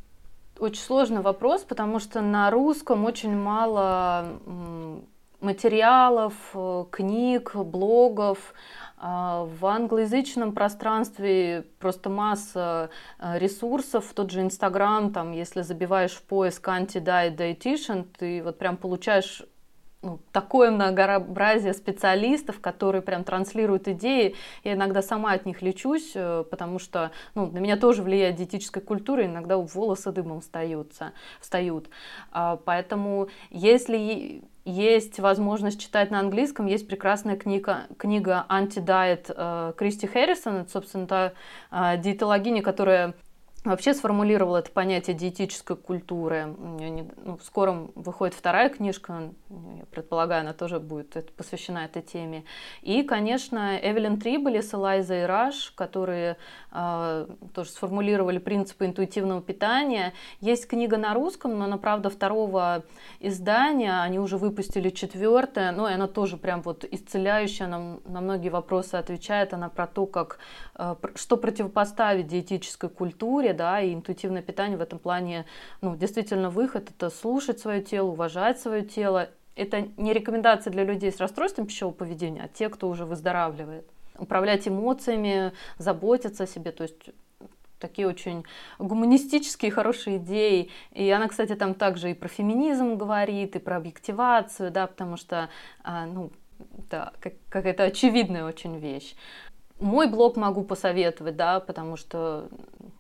[0.59, 4.39] очень сложный вопрос, потому что на русском очень мало
[5.41, 8.55] материалов, э, книг, блогов.
[8.99, 16.23] А в англоязычном пространстве просто масса э, ресурсов, тот же Инстаграм, там, если забиваешь в
[16.23, 19.43] поиск anti-diet ты вот прям получаешь
[20.07, 24.37] ну, такое многообразие специалистов, которые прям транслируют идеи.
[24.63, 28.83] Я иногда сама от них лечусь, э, потому что ну, на меня тоже влияет диетическая
[28.83, 31.89] культура, иногда волосы дымом встаются, встают.
[32.31, 40.07] А, поэтому если есть возможность читать на английском, есть прекрасная книга, книга «Anti-Diet» э, Кристи
[40.07, 41.33] Хэррисон, это, собственно, та
[41.71, 43.15] э, диетологиня, которая
[43.71, 46.47] вообще сформулировал это понятие диетической культуры.
[46.47, 52.45] Ну, в скором выходит вторая книжка, я предполагаю, она тоже будет посвящена этой теме.
[52.83, 56.37] И, конечно, Эвелин Триболис, Элайза и Раш, которые
[56.73, 60.13] э, тоже сформулировали принципы интуитивного питания.
[60.41, 62.85] Есть книга на русском, но она, правда, второго
[63.21, 68.51] издания, они уже выпустили четвертое, но и она тоже прям вот исцеляющая, она на многие
[68.51, 70.39] вопросы отвечает, она про то, как,
[70.77, 75.47] э, что противопоставить диетической культуре, да, и интуитивное питание в этом плане,
[75.81, 79.31] ну, действительно выход, это слушать свое тело, уважать свое тело.
[79.55, 83.87] Это не рекомендация для людей с расстройством пищевого поведения, а те, кто уже выздоравливает.
[84.19, 87.11] Управлять эмоциями, заботиться о себе, то есть
[87.79, 88.45] такие очень
[88.79, 90.71] гуманистические хорошие идеи.
[90.93, 95.49] И она, кстати, там также и про феминизм говорит, и про объективацию, да, потому что,
[95.83, 96.31] а, ну,
[96.91, 99.15] да, как, какая-то очевидная очень вещь.
[99.79, 102.49] Мой блог могу посоветовать, да, потому что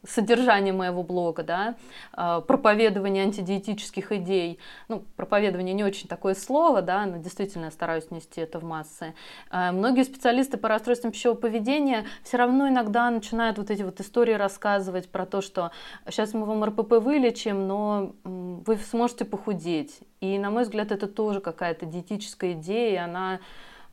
[0.07, 1.77] содержание моего блога, да,
[2.13, 4.59] а, проповедование антидиетических идей.
[4.89, 9.15] Ну, проповедование не очень такое слово, да, но действительно я стараюсь нести это в массы.
[9.51, 14.35] А, многие специалисты по расстройствам пищевого поведения все равно иногда начинают вот эти вот истории
[14.35, 15.71] рассказывать про то, что
[16.09, 20.01] сейчас мы вам РПП вылечим, но вы сможете похудеть.
[20.21, 23.41] И, на мой взгляд, это тоже какая-то диетическая идея, и она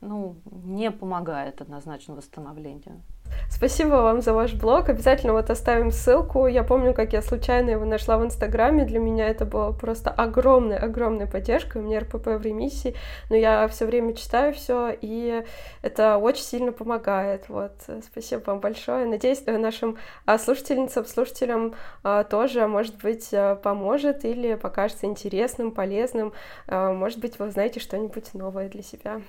[0.04, 3.02] ну, не помогает однозначно восстановлению.
[3.50, 4.90] Спасибо вам за ваш блог.
[4.90, 6.48] Обязательно вот оставим ссылку.
[6.48, 8.86] Я помню, как я случайно его нашла в Инстаграме.
[8.86, 11.78] Для меня это было просто огромная, огромная поддержка.
[11.78, 12.96] У меня РПП в ремиссии,
[13.30, 15.44] но я все время читаю все, и
[15.82, 17.48] это очень сильно помогает.
[17.50, 17.74] Вот,
[18.12, 19.06] спасибо вам большое.
[19.06, 26.34] Надеюсь, нашим а, слушательницам, слушателям а, тоже, может быть, а, поможет или покажется интересным, полезным.
[26.68, 29.22] Может быть, вы узнаете что-нибудь новое для себя.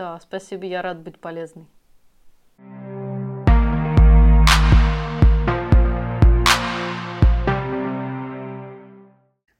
[0.00, 1.66] Да, спасибо, я рад быть полезной.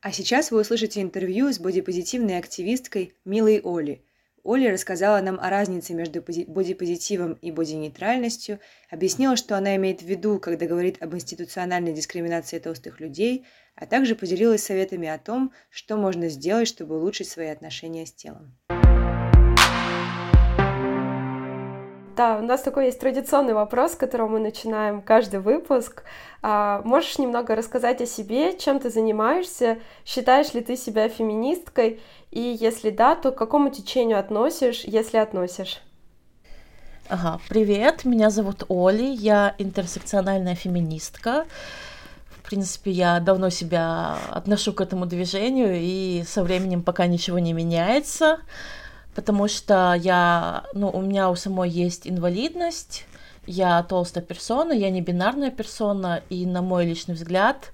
[0.00, 4.02] А сейчас вы услышите интервью с бодипозитивной активисткой Милой Оли.
[4.42, 10.40] Оля рассказала нам о разнице между бодипозитивом и бодинейтральностью, объяснила, что она имеет в виду,
[10.40, 13.44] когда говорит об институциональной дискриминации толстых людей,
[13.74, 18.56] а также поделилась советами о том, что можно сделать, чтобы улучшить свои отношения с телом.
[22.20, 26.02] Да, у нас такой есть традиционный вопрос, с которого мы начинаем каждый выпуск.
[26.42, 31.98] А, можешь немного рассказать о себе, чем ты занимаешься, считаешь ли ты себя феминисткой,
[32.30, 35.80] и если да, то к какому течению относишь, если относишь?
[37.08, 41.46] Ага, привет, меня зовут Оли, я интерсекциональная феминистка.
[42.28, 47.54] В принципе, я давно себя отношу к этому движению, и со временем пока ничего не
[47.54, 48.40] меняется
[49.14, 53.06] потому что я, ну, у меня у самой есть инвалидность,
[53.46, 57.72] я толстая персона, я не бинарная персона, и на мой личный взгляд,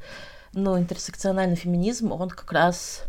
[0.53, 3.03] ну, интерсекциональный феминизм, он как раз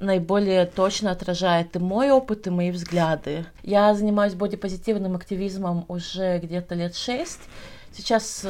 [0.00, 3.46] наиболее точно отражает и мой опыт, и мои взгляды.
[3.62, 7.40] Я занимаюсь бодипозитивным активизмом уже где-то лет шесть.
[7.92, 8.46] Сейчас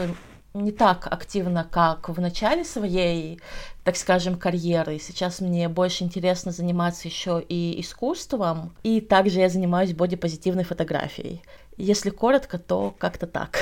[0.55, 3.41] не так активно, как в начале своей,
[3.85, 4.99] так скажем, карьеры.
[4.99, 11.43] Сейчас мне больше интересно заниматься еще и искусством, и также я занимаюсь бодипозитивной фотографией.
[11.77, 13.59] Если коротко, то как-то так.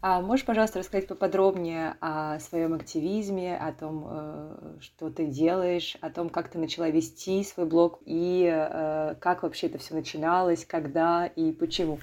[0.00, 6.10] А можешь, пожалуйста, рассказать поподробнее о своем активизме, о том, э, что ты делаешь, о
[6.10, 11.26] том, как ты начала вести свой блог и э, как вообще это все начиналось, когда
[11.26, 11.98] и почему?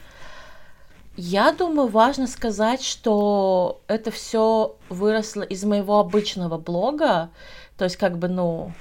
[1.18, 7.30] Я думаю, важно сказать, что это все выросло из моего обычного блога.
[7.78, 8.74] То есть, как бы, ну,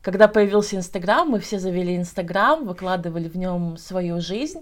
[0.00, 4.60] когда появился Инстаграм, мы все завели Инстаграм, выкладывали в нем свою жизнь.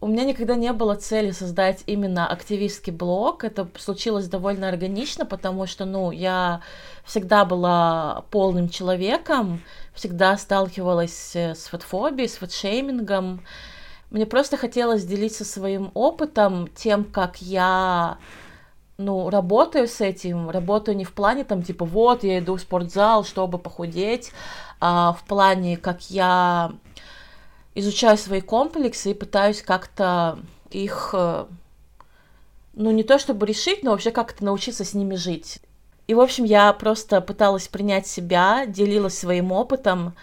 [0.00, 3.44] У меня никогда не было цели создать именно активистский блог.
[3.44, 6.62] Это случилось довольно органично, потому что, ну, я
[7.04, 9.62] всегда была полным человеком,
[9.92, 13.44] всегда сталкивалась с фотофобией, с фотошеймингом.
[14.12, 18.18] Мне просто хотелось делиться своим опытом, тем, как я
[18.98, 23.24] ну, работаю с этим, работаю не в плане там, типа, вот, я иду в спортзал,
[23.24, 24.30] чтобы похудеть,
[24.80, 26.72] а в плане, как я
[27.74, 30.38] изучаю свои комплексы и пытаюсь как-то
[30.70, 31.46] их, э,
[32.74, 35.60] ну, не то чтобы решить, но вообще как-то научиться с ними жить.
[36.06, 40.14] И, в общем, я просто пыталась принять себя, делилась своим опытом,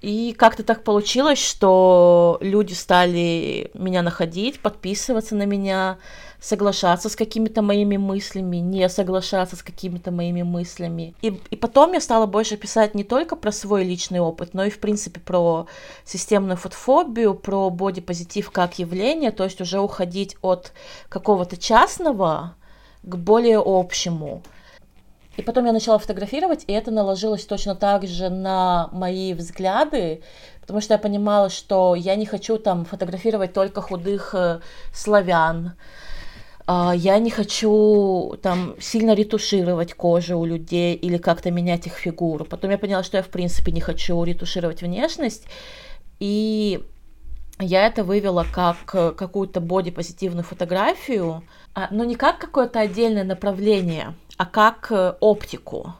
[0.00, 5.98] и как-то так получилось, что люди стали меня находить, подписываться на меня,
[6.40, 11.14] соглашаться с какими-то моими мыслями, не соглашаться с какими-то моими мыслями.
[11.20, 14.70] И, и потом я стала больше писать не только про свой личный опыт, но и,
[14.70, 15.66] в принципе, про
[16.04, 20.72] системную фотофобию, про бодипозитив как явление, то есть уже уходить от
[21.08, 22.54] какого-то частного
[23.02, 24.42] к более общему.
[25.38, 30.20] И потом я начала фотографировать, и это наложилось точно так же на мои взгляды,
[30.60, 34.58] потому что я понимала, что я не хочу там фотографировать только худых э,
[34.92, 35.74] славян,
[36.66, 42.44] э, я не хочу там сильно ретушировать кожу у людей или как-то менять их фигуру.
[42.44, 45.44] Потом я поняла, что я в принципе не хочу ретушировать внешность,
[46.18, 46.84] и
[47.60, 51.44] я это вывела как э, какую-то бодипозитивную фотографию,
[51.76, 55.94] а, но не как какое-то отдельное направление– а как э, оптику.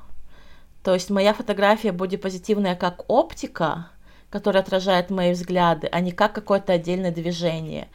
[0.82, 3.90] То есть моя фотография бодипозитивная как оптика,
[4.30, 7.88] которая отражает мои взгляды, а не как какое-то отдельное движение.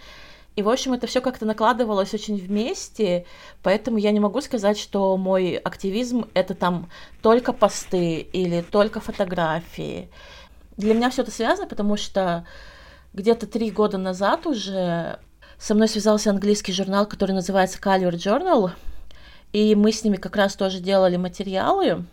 [0.55, 3.25] И, в общем, это все как-то накладывалось очень вместе,
[3.63, 6.89] поэтому я не могу сказать, что мой активизм это там
[7.23, 10.09] только посты или только фотографии.
[10.77, 12.45] Для меня все это связано, потому что
[13.13, 15.19] где-то три года назад уже
[15.57, 18.71] со мной связался английский журнал, который называется Color Journal,
[19.53, 22.03] и мы с ними как раз тоже делали материалы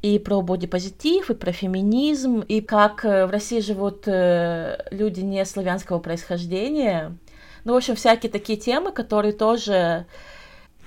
[0.00, 5.44] и про бодипозитив, и про феминизм, и как э, в России живут э, люди не
[5.44, 7.16] славянского происхождения.
[7.64, 10.06] Ну, в общем, всякие такие темы, которые тоже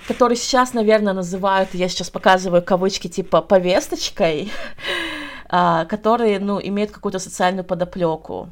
[0.07, 4.51] которые сейчас, наверное, называют, я сейчас показываю кавычки типа повесточкой,
[5.49, 8.49] а, которые, ну, имеют какую-то социальную подоплеку.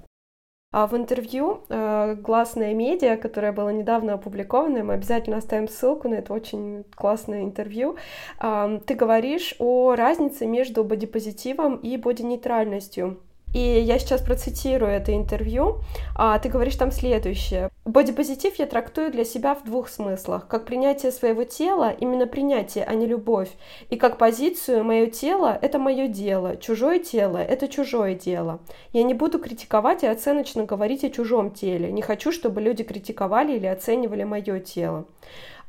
[0.78, 6.16] А в интервью э, «Гласная медиа», которое было недавно опубликовано, мы обязательно оставим ссылку на
[6.16, 7.96] это очень классное интервью,
[8.42, 13.22] ты говоришь о разнице между бодипозитивом и бодинейтральностью.
[13.54, 15.78] И я сейчас процитирую это интервью.
[16.16, 17.70] А, ты говоришь там следующее.
[17.86, 20.48] Бодипозитив я трактую для себя в двух смыслах.
[20.48, 23.50] Как принятие своего тела, именно принятие, а не любовь.
[23.90, 28.60] И как позицию мое тело— это мое дело, чужое тело— это чужое дело.
[28.92, 31.92] Я не буду критиковать и оценочно говорить о чужом теле.
[31.92, 35.06] Не хочу, чтобы люди критиковали или оценивали мое тело.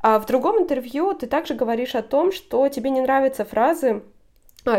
[0.01, 4.03] А в другом интервью ты также говоришь о том, что тебе не нравятся фразы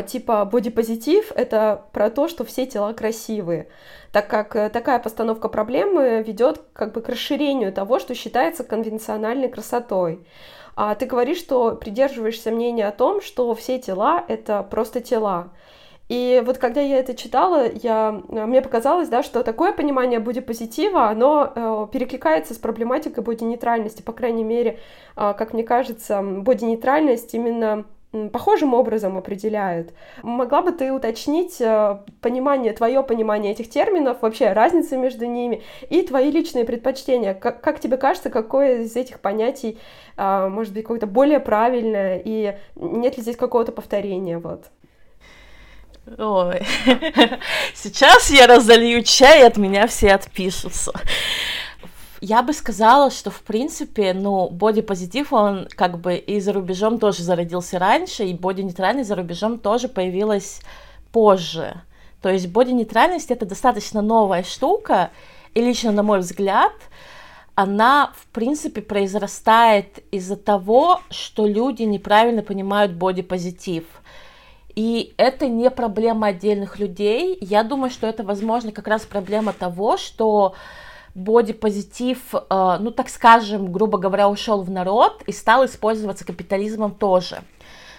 [0.07, 3.67] типа бодипозитив— это про то, что все тела красивые,
[4.11, 9.49] так как э, такая постановка проблемы ведет как бы к расширению того, что считается конвенциональной
[9.49, 10.25] красотой.
[10.75, 15.51] А ты говоришь, что придерживаешься мнения о том, что все тела— это просто тела.
[16.09, 21.09] И вот когда я это читала, я, э, мне показалось, да, что такое понимание бодипозитива,
[21.09, 24.01] оно э, перекликается с проблематикой бодинейтральности.
[24.01, 24.79] По крайней мере,
[25.17, 27.85] э, как мне кажется, бодинейтральность именно
[28.31, 29.93] похожим образом определяют.
[30.23, 36.01] Могла бы ты уточнить э, понимание, твое понимание этих терминов, вообще разницы между ними и
[36.01, 37.33] твои личные предпочтения?
[37.33, 39.77] Как, как тебе кажется, какое из этих понятий
[40.15, 44.37] а, может быть какое-то более правильное и нет ли здесь какого-то повторения?
[44.37, 44.65] Вот.
[46.17, 46.61] Ой,
[47.73, 50.93] сейчас я разолью чай, и от меня все отпишутся.
[52.29, 57.23] Я бы сказала, что, в принципе, ну, бодипозитив, он как бы и за рубежом тоже
[57.23, 60.59] зародился раньше, и боди-нейтральность за рубежом тоже появилась
[61.13, 61.81] позже.
[62.21, 65.11] То есть боди-нейтральность— это достаточно новая штука,
[65.53, 66.73] и лично, на мой взгляд,
[67.55, 73.85] она, в принципе, произрастает из-за того, что люди неправильно понимают бодипозитив.
[74.75, 77.37] И это не проблема отдельных людей.
[77.39, 80.55] Я думаю, что это, возможно, как раз проблема того, что
[81.17, 87.39] бодипозитив, э, ну, так скажем, грубо говоря, ушел в народ и стал использоваться капитализмом тоже.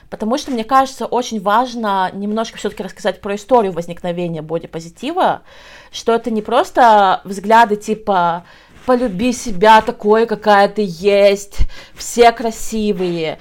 [0.09, 5.43] Потому что, мне кажется, очень важно немножко все-таки рассказать про историю возникновения бодипозитива,
[5.91, 8.45] что это не просто взгляды типа
[8.87, 11.59] полюби себя такой, какая ты есть,
[11.95, 13.41] все красивые.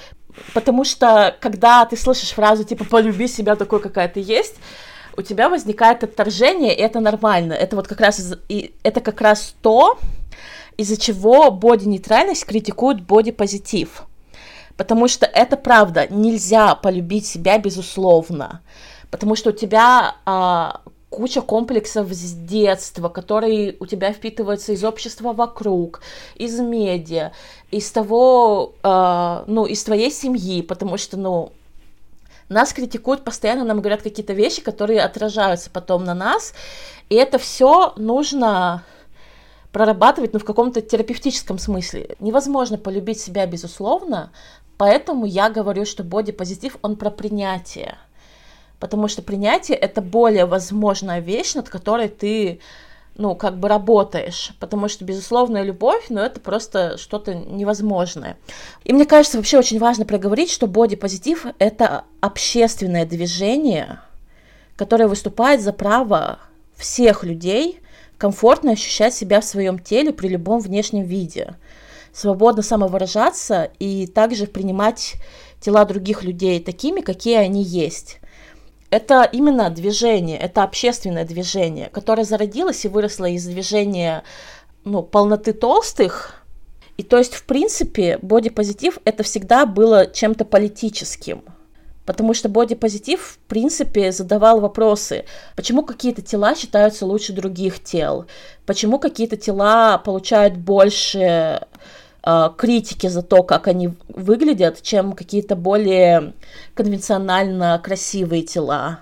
[0.55, 4.55] Потому что, когда ты слышишь фразу типа полюби себя такой, какая ты есть,
[5.17, 7.53] у тебя возникает отторжение, и это нормально.
[7.53, 9.97] Это вот как раз, и это как раз то,
[10.77, 14.03] из-за чего боди-нейтральность критикует боди-позитив.
[14.77, 18.61] Потому что это правда, нельзя полюбить себя безусловно.
[19.09, 25.33] Потому что у тебя а, куча комплексов с детства, которые у тебя впитываются из общества
[25.33, 26.01] вокруг,
[26.35, 27.31] из медиа,
[27.71, 31.51] из того, э, ну, из твоей семьи, потому что, ну,
[32.49, 36.53] нас критикуют постоянно, нам говорят какие-то вещи, которые отражаются потом на нас,
[37.09, 38.83] и это все нужно
[39.71, 42.15] прорабатывать, ну, в каком-то терапевтическом смысле.
[42.19, 44.31] Невозможно полюбить себя, безусловно,
[44.77, 47.97] поэтому я говорю, что бодипозитив, он про принятие
[48.79, 52.59] потому что принятие это более возможная вещь, над которой ты
[53.17, 58.37] ну, как бы работаешь, потому что безусловная любовь, ну, это просто что-то невозможное.
[58.83, 63.99] И мне кажется, вообще очень важно проговорить, что бодипозитив— это общественное движение,
[64.75, 66.39] которое выступает за право
[66.75, 67.81] всех людей
[68.19, 71.55] комфортно ощущать себя в своем теле при любом внешнем виде,
[72.13, 75.15] свободно самовыражаться и также принимать
[75.59, 78.19] тела других людей такими, какие они есть
[78.89, 84.23] это именно движение, это общественное движение, которое зародилось и выросло из движения
[84.83, 86.43] ну, полноты толстых.
[86.95, 91.43] И то есть, в принципе, бодипозитив это всегда было чем-то политическим.
[92.05, 95.25] Потому что бодипозитив, в принципе, задавал вопросы,
[95.57, 98.27] почему какие-то тела считаются лучше других тел,
[98.65, 101.67] почему какие-то тела получают больше
[102.27, 106.33] э, критики за то, как они выглядят, чем какие-то более
[106.73, 108.99] конвенционально красивые тела.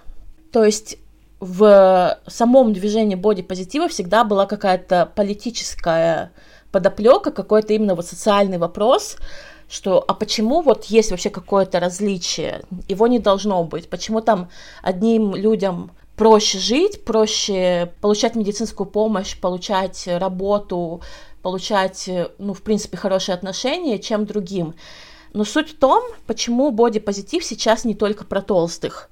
[0.52, 0.98] То есть
[1.40, 6.32] в самом движении бодипозитива всегда была какая-то политическая
[6.72, 9.18] подоплека, какой-то именно вот социальный вопрос,
[9.70, 14.50] что а почему вот есть вообще какое-то различие, его не должно быть, почему там
[14.82, 21.02] одним людям проще жить, проще получать медицинскую помощь, получать работу,
[21.46, 24.74] получать, э, ну, в принципе, хорошие отношения, чем другим.
[25.32, 29.12] Но суть в том, почему бодипозитив сейчас не только про толстых.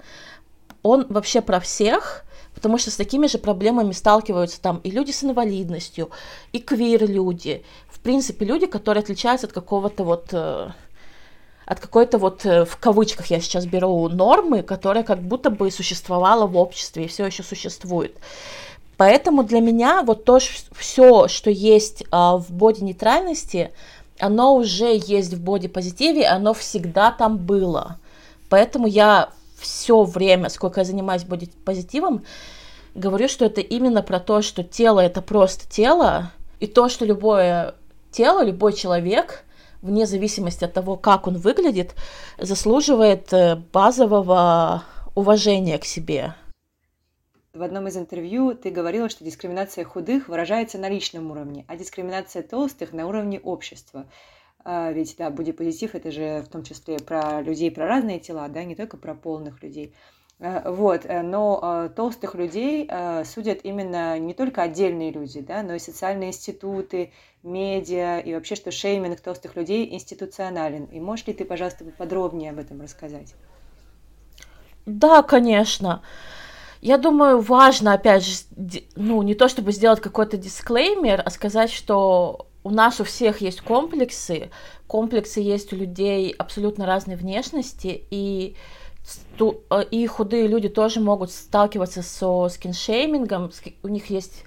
[0.82, 2.26] Он вообще про всех,
[2.56, 6.10] потому что с такими же проблемами сталкиваются там и люди с инвалидностью,
[6.54, 7.64] и квир-люди.
[7.88, 10.72] В принципе, люди, которые отличаются от какого-то вот э,
[11.68, 16.48] от какой-то вот, э, в кавычках я сейчас беру, нормы, которая как будто бы существовала
[16.48, 18.18] в обществе и все еще существует.
[19.04, 23.72] Поэтому для меня вот то все, что есть а, в боди-нейтральности,
[24.18, 27.98] оно уже есть в боди-позитиве, оно всегда там было.
[28.48, 32.24] Поэтому я все время, сколько я занимаюсь боди-позитивом,
[32.96, 36.32] говорю, что это именно про то, что тело это просто тело,
[36.62, 37.76] и то, что любое
[38.10, 39.44] тело, любой человек,
[39.82, 41.94] вне зависимости от того, как он выглядит,
[42.38, 44.84] заслуживает э, базового
[45.14, 46.36] уважения к себе.
[47.54, 52.42] В одном из интервью ты говорила, что дискриминация худых выражается на личном уровне, а дискриминация
[52.42, 54.08] толстых на уровне общества.
[54.66, 58.64] А, ведь, да, бодипозитив– это же в том числе про людей, про разные тела, да,
[58.64, 59.94] не только про полных людей.
[60.40, 62.90] А, вот, э, но а, толстых людей
[63.24, 68.72] судят именно не только отдельные люди, да, но и социальные институты, медиа, и вообще, что
[68.72, 70.86] шейминг толстых людей институционален.
[70.86, 73.36] И можешь ли ты, пожалуйста, подробнее об этом рассказать?
[74.88, 76.02] Да, конечно.
[76.84, 78.36] Я думаю, важно, опять же,
[78.98, 83.62] ну, не то чтобы сделать какой-то дисклеймер, а сказать, что у нас у всех есть
[83.62, 84.50] комплексы,
[84.86, 88.58] комплексы есть у людей абсолютно разной внешности, и
[89.40, 93.50] э, и худые люди тоже могут сталкиваться со скиншеймингом,
[93.82, 94.44] у них есть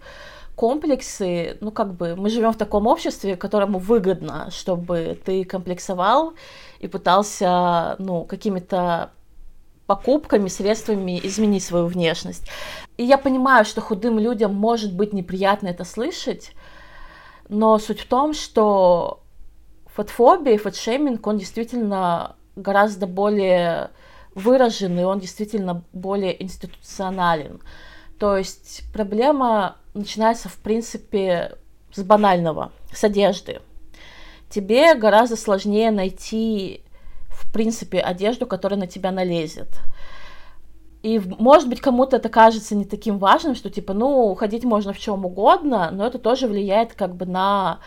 [0.56, 6.34] комплексы, ну как бы мы живем в таком обществе, которому выгодно, чтобы ты комплексовал
[6.80, 9.12] и пытался, ну, какими-то
[9.86, 12.48] покупками, средствами изменить свою внешность.
[12.96, 16.52] И я понимаю, что худым людям может быть неприятно это слышать,
[17.48, 19.22] но суть в том, что
[19.86, 23.90] фотфобия, фотшейминг, он действительно гораздо более
[24.34, 27.60] выраженный, он действительно более институционален.
[28.18, 31.56] То есть проблема начинается, в принципе,
[31.92, 33.60] с банального, с одежды.
[34.48, 36.82] Тебе гораздо сложнее найти,
[37.48, 39.68] в принципе, одежду, которая на тебя налезет.
[41.02, 44.98] И, может быть, кому-то это кажется не таким важным, что, типа, ну, ходить можно в
[44.98, 47.78] чем угодно, но это тоже влияет как бы на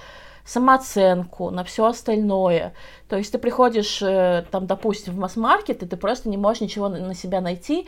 [0.46, 2.74] самооценку, на все остальное.
[3.08, 6.90] То есть ты приходишь, э, там, допустим, в масс-маркет, и ты просто не можешь ничего
[6.90, 7.88] на себя найти,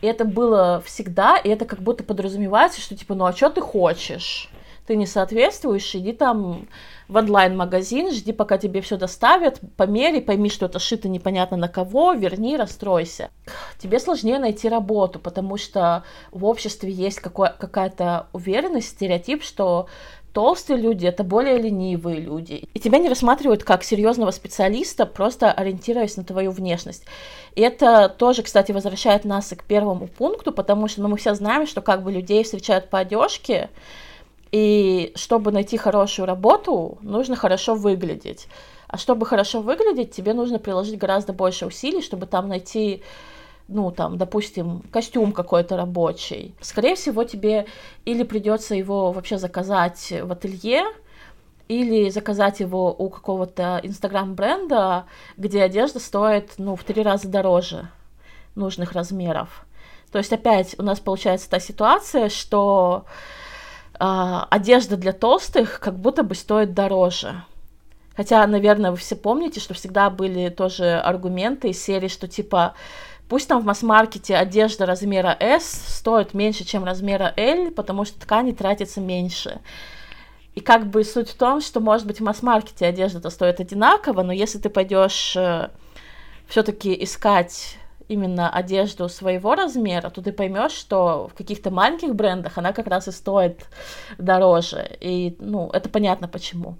[0.00, 3.60] и это было всегда, и это как будто подразумевается, что типа, ну а что ты
[3.60, 4.49] хочешь?
[4.90, 6.66] Ты не соответствуешь, иди там
[7.06, 12.12] в онлайн-магазин, жди, пока тебе все доставят, помери, пойми, что это шито непонятно на кого,
[12.12, 13.30] верни, расстройся.
[13.78, 19.86] Тебе сложнее найти работу, потому что в обществе есть какая-то уверенность, стереотип, что
[20.32, 22.68] толстые люди это более ленивые люди.
[22.74, 27.04] И тебя не рассматривают как серьезного специалиста, просто ориентируясь на твою внешность.
[27.54, 31.68] И это тоже, кстати, возвращает нас к первому пункту, потому что ну, мы все знаем,
[31.68, 33.70] что как бы людей встречают по одежке,
[34.52, 38.48] и чтобы найти хорошую работу, нужно хорошо выглядеть.
[38.88, 43.02] А чтобы хорошо выглядеть, тебе нужно приложить гораздо больше усилий, чтобы там найти
[43.68, 47.66] ну, там, допустим, костюм какой-то рабочий, скорее всего, тебе
[48.04, 50.82] или придется его вообще заказать в ателье,
[51.68, 55.04] или заказать его у какого-то инстаграм-бренда,
[55.36, 57.88] где одежда стоит, ну, в три раза дороже
[58.56, 59.64] нужных размеров.
[60.10, 63.04] То есть опять у нас получается та ситуация, что
[64.00, 67.44] э, одежда для толстых как будто бы стоит дороже.
[68.16, 72.74] Хотя, наверное, вы все помните, что всегда были тоже аргументы из серии, что типа
[73.30, 78.50] Пусть там в масс-маркете одежда размера S стоит меньше, чем размера L, потому что ткани
[78.50, 79.60] тратится меньше.
[80.56, 84.32] И как бы суть в том, что, может быть, в масс-маркете одежда-то стоит одинаково, но
[84.32, 85.70] если ты пойдешь э,
[86.48, 87.76] все-таки искать
[88.10, 93.08] именно одежду своего размера, то ты поймешь, что в каких-то маленьких брендах она как раз
[93.08, 93.66] и стоит
[94.18, 94.96] дороже.
[95.00, 96.76] И, ну, это понятно почему.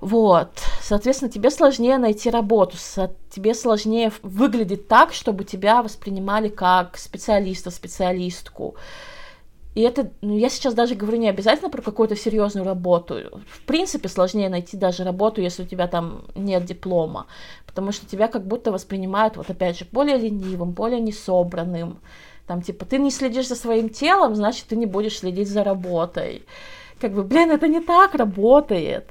[0.00, 0.50] Вот,
[0.82, 2.76] соответственно, тебе сложнее найти работу,
[3.30, 8.76] тебе сложнее выглядеть так, чтобы тебя воспринимали как специалиста, специалистку.
[9.76, 13.42] И это, ну, я сейчас даже говорю не обязательно про какую-то серьезную работу.
[13.46, 17.26] В принципе, сложнее найти даже работу, если у тебя там нет диплома.
[17.66, 21.98] Потому что тебя как будто воспринимают, вот опять же, более ленивым, более несобранным.
[22.46, 26.46] Там, типа, ты не следишь за своим телом, значит, ты не будешь следить за работой.
[26.98, 29.10] Как бы, блин, это не так работает.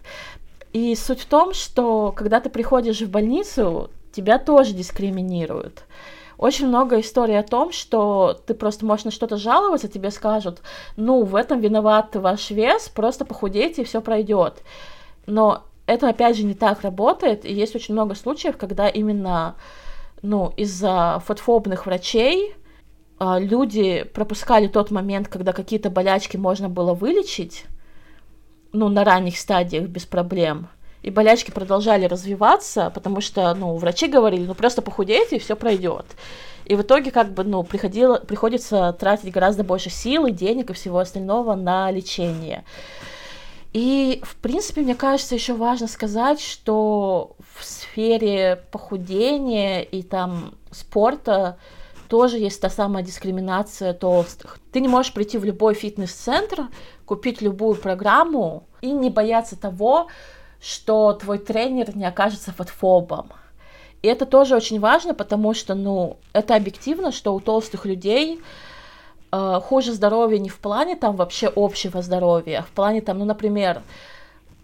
[0.74, 5.84] И суть в том, что когда ты приходишь в больницу, тебя тоже дискриминируют.
[6.38, 10.62] Очень много историй о том, что ты просто можешь на что-то жаловаться, тебе скажут,
[10.98, 14.64] ну, в этом виноват ваш вес, просто похудейте, и все пройдет.
[15.26, 19.56] Но это, опять же, не так работает, и есть очень много случаев, когда именно,
[20.22, 22.56] ну, из-за фотофобных врачей
[23.18, 27.66] а, люди пропускали тот момент, когда какие-то болячки можно было вылечить,
[28.74, 30.68] ну, на ранних стадиях без проблем.
[31.06, 36.08] И болячки продолжали развиваться, потому что, ну, врачи говорили, ну, просто похудейте, и все пройдет.
[36.66, 40.74] И в итоге, как бы, ну, приходило, приходится тратить гораздо больше сил и денег и
[40.74, 42.64] всего остального на лечение.
[43.72, 51.60] И, в принципе, мне кажется, еще важно сказать, что в сфере похудения и там спорта
[52.08, 54.58] тоже есть та самая дискриминация толстых.
[54.72, 56.70] Ты не можешь прийти в любой фитнес-центр,
[57.06, 60.08] купить любую программу и не бояться того,
[60.66, 63.32] что твой тренер не окажется фотфобом.
[64.02, 68.42] И это тоже очень важно, потому что, ну, это объективно, что у толстых людей
[69.32, 73.26] э, хуже здоровье не в плане там вообще общего здоровья, а в плане там, ну,
[73.26, 73.84] например,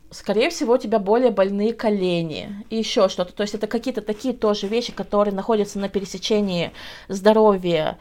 [0.09, 3.33] скорее всего, у тебя более больные колени и еще что-то.
[3.33, 6.71] То есть это какие-то такие тоже вещи, которые находятся на пересечении
[7.09, 7.99] здоровья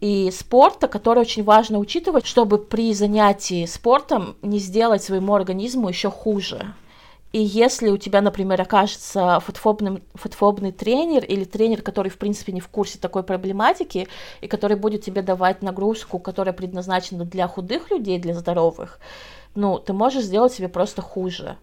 [0.00, 6.10] и спорта, которые очень важно учитывать, чтобы при занятии спортом не сделать своему организму еще
[6.10, 6.74] хуже.
[7.32, 12.60] И если у тебя, например, окажется фотофобный, фотофобный тренер или тренер, который, в принципе, не
[12.60, 14.06] в курсе такой проблематики,
[14.42, 18.98] и который будет тебе давать нагрузку, которая предназначена для худых людей, для здоровых,
[19.54, 21.56] ну, ты можешь сделать себе просто хуже.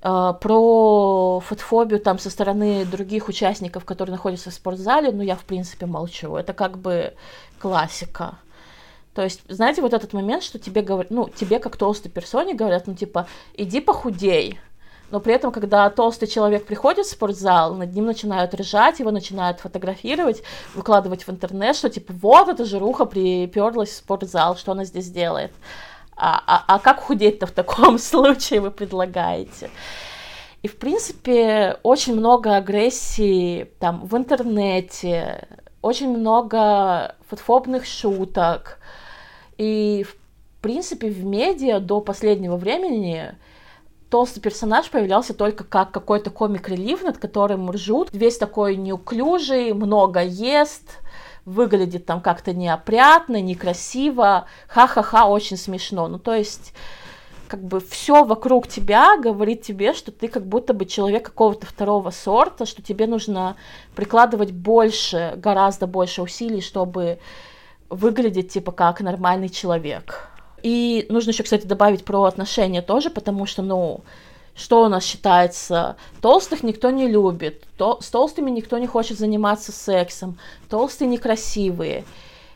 [0.00, 5.44] Uh, про фотофобию там со стороны других участников, которые находятся в спортзале, ну, я, в
[5.44, 6.36] принципе, молчу.
[6.36, 7.14] Это как бы
[7.58, 8.38] классика.
[9.18, 12.86] То есть, знаете, вот этот момент, что тебе говорят, ну, тебе как толстой персоне говорят,
[12.86, 14.60] ну, типа, иди похудей.
[15.10, 19.58] Но при этом, когда толстый человек приходит в спортзал, над ним начинают ржать, его начинают
[19.58, 25.10] фотографировать, выкладывать в интернет, что типа вот эта жируха приперлась в спортзал, что она здесь
[25.10, 25.50] делает.
[26.14, 29.68] А, а, а как худеть-то в таком случае вы предлагаете?
[30.62, 35.48] И, в принципе, очень много агрессии там в интернете,
[35.82, 38.78] очень много фотофобных шуток,
[39.58, 43.34] и, в принципе, в медиа до последнего времени
[44.08, 48.10] толстый персонаж появлялся только как какой-то комик-релив, над которым ржут.
[48.12, 50.98] Весь такой неуклюжий, много ест,
[51.44, 54.46] выглядит там как-то неопрятно, некрасиво.
[54.68, 56.08] Ха-ха-ха, очень смешно.
[56.08, 56.72] Ну, то есть
[57.48, 62.10] как бы все вокруг тебя говорит тебе, что ты как будто бы человек какого-то второго
[62.10, 63.56] сорта, что тебе нужно
[63.96, 67.18] прикладывать больше, гораздо больше усилий, чтобы
[67.90, 70.28] выглядеть типа как нормальный человек.
[70.62, 74.02] И нужно еще, кстати, добавить про отношения тоже, потому что, ну,
[74.56, 75.96] что у нас считается?
[76.20, 82.04] Толстых никто не любит, то, с толстыми никто не хочет заниматься сексом, толстые некрасивые.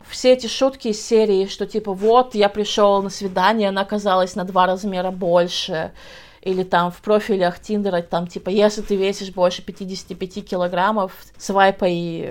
[0.09, 4.43] Все эти шутки из серии, что типа вот я пришел на свидание, она оказалась на
[4.43, 5.93] два размера больше,
[6.41, 12.29] или там в профилях Тиндера, там типа, если ты весишь больше 55 килограммов, свайпай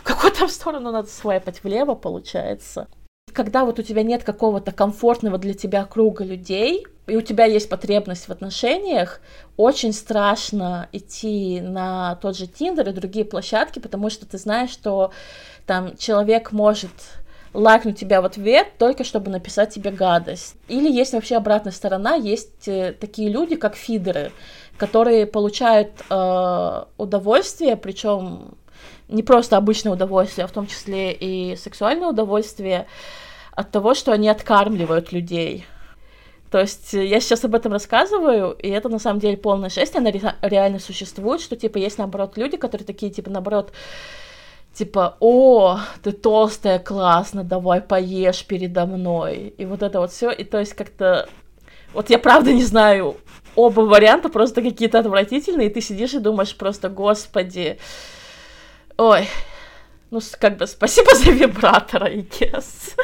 [0.00, 2.88] в какую там сторону надо свайпать влево, получается
[3.32, 7.68] когда вот у тебя нет какого-то комфортного для тебя круга людей, и у тебя есть
[7.68, 9.20] потребность в отношениях,
[9.56, 15.12] очень страшно идти на тот же Тиндер и другие площадки, потому что ты знаешь, что
[15.66, 16.90] там человек может
[17.52, 20.54] лайкнуть тебя в ответ только чтобы написать тебе гадость.
[20.68, 24.30] Или есть вообще обратная сторона, есть э, такие люди, как фидеры,
[24.76, 28.54] которые получают э, удовольствие, причем
[29.10, 32.86] не просто обычное удовольствие, а в том числе и сексуальное удовольствие
[33.52, 35.66] от того, что они откармливают людей.
[36.50, 39.96] То есть э, я сейчас об этом рассказываю, и это на самом деле полная шесть,
[39.96, 43.72] она ре- реально существует, что типа есть наоборот люди, которые такие типа наоборот
[44.72, 49.54] типа, о, ты толстая, классно, давай поешь передо мной.
[49.58, 50.30] И вот это вот все.
[50.30, 51.28] И то есть как-то...
[51.92, 53.16] Вот я правда не знаю,
[53.56, 57.78] оба варианта просто какие-то отвратительные, и ты сидишь и думаешь просто, господи,
[59.00, 59.30] Ой,
[60.10, 62.94] ну, как бы спасибо за вибратор, I guess.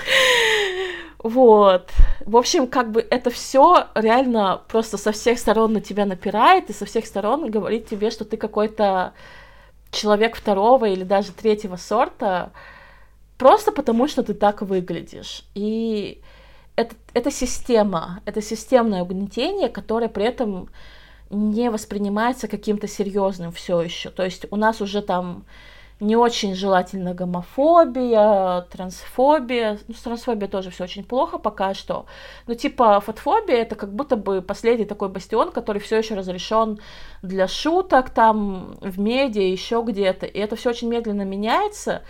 [1.18, 1.90] Вот.
[2.20, 6.74] В общем, как бы это все реально просто со всех сторон на тебя напирает, и
[6.74, 9.14] со всех сторон говорит тебе, что ты какой-то
[9.90, 12.52] человек второго или даже третьего сорта,
[13.38, 15.44] просто потому что ты так выглядишь.
[15.54, 16.20] И
[16.76, 20.68] это, это система, это системное угнетение, которое при этом
[21.30, 24.10] не воспринимается каким-то серьезным все еще.
[24.10, 25.46] То есть у нас уже там
[25.98, 29.78] не очень желательно гомофобия, трансфобия.
[29.88, 32.06] Ну, с трансфобией тоже все очень плохо пока что.
[32.46, 36.80] Но типа фотофобия это как будто бы последний такой бастион, который все еще разрешен
[37.22, 40.26] для шуток там в медиа, еще где-то.
[40.26, 42.02] И это все очень медленно меняется.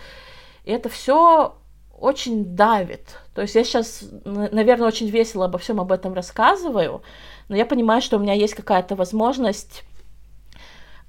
[0.65, 1.55] И это все
[1.97, 3.17] очень давит.
[3.33, 7.01] То есть я сейчас, наверное, очень весело обо всем об этом рассказываю,
[7.47, 9.83] но я понимаю, что у меня есть какая-то возможность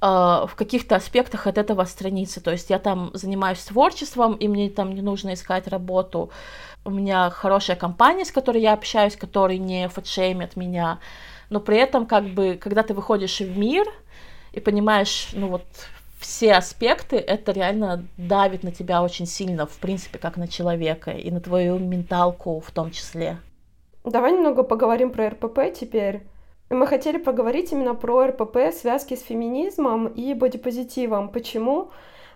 [0.00, 2.40] в каких-то аспектах от этого отстраниться.
[2.40, 6.30] То есть я там занимаюсь творчеством, и мне там не нужно искать работу.
[6.84, 11.00] У меня хорошая компания, с которой я общаюсь, которые не фэтшеймят меня.
[11.50, 13.86] Но при этом, как бы, когда ты выходишь в мир
[14.52, 15.64] и понимаешь, ну вот,
[16.20, 21.30] все аспекты, это реально давит на тебя очень сильно, в принципе, как на человека, и
[21.30, 23.38] на твою менталку в том числе.
[24.04, 26.22] Давай немного поговорим про РПП теперь.
[26.70, 31.30] Мы хотели поговорить именно про РПП, связки с феминизмом и бодипозитивом.
[31.30, 31.90] Почему?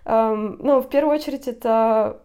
[0.05, 2.19] Эм, ну, в первую очередь, это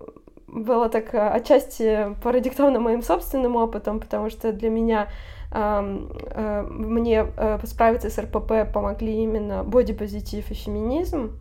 [0.47, 5.09] было так э, отчасти продиктовано моим собственным опытом, потому что для меня
[5.53, 11.39] эм, э, мне э, справиться с РПП помогли именно бодипозитив и феминизм.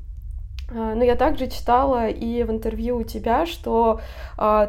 [0.69, 4.01] Но я также читала и в интервью у тебя, что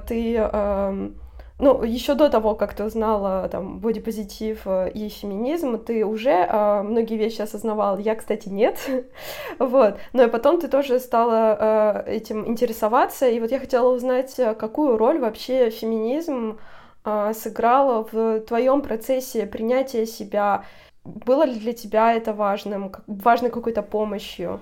[0.07, 1.17] ты эм,
[1.61, 6.83] ну, еще до того, как ты узнала там бодипозитив э, и феминизм, ты уже э,
[6.83, 7.99] многие вещи осознавала.
[7.99, 8.79] Я, кстати, нет.
[9.59, 9.99] вот.
[10.13, 13.29] Но и потом ты тоже стала э, этим интересоваться.
[13.29, 16.59] И вот я хотела узнать, э, какую роль вообще феминизм
[17.05, 20.65] э, сыграла в твоем процессе принятия себя.
[21.05, 24.61] Было ли для тебя это важным, важной какой-то помощью?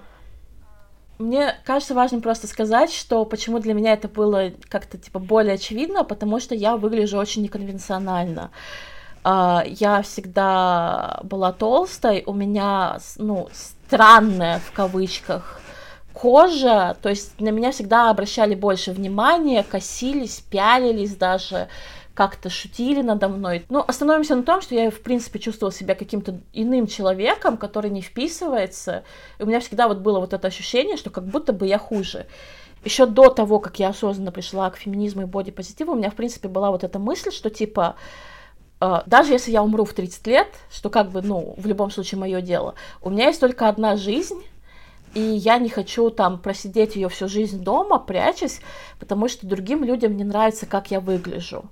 [1.19, 6.05] Мне кажется важным просто сказать, что почему для меня это было как-то типа более очевидно,
[6.05, 8.51] потому что я выгляжу очень неконвенционально.
[9.25, 15.61] А, я всегда была толстой, у меня, ну, странная в кавычках
[16.13, 21.69] кожа, то есть на меня всегда обращали больше внимания, косились, пялились даже,
[22.17, 23.67] как-то шутили надо мной.
[23.69, 28.01] Ну, остановимся на том, что я, в принципе, чувствовала себя каким-то иным человеком, который не
[28.01, 29.05] вписывается.
[29.39, 32.27] И у меня всегда вот было вот это ощущение, что как будто бы я хуже.
[32.85, 36.49] Еще до того, как я осознанно пришла к феминизму и бодипозитиву, у меня, в принципе,
[36.49, 37.97] была вот эта мысль, что типа
[38.79, 42.19] Uh, даже если я умру в 30 лет, что как бы, ну, в любом случае
[42.19, 44.45] мое дело, у меня есть только одна жизнь,
[45.15, 48.61] и я не хочу там просидеть ее всю жизнь дома, прячась,
[48.99, 51.65] потому что другим людям не нравится, как я выгляжу.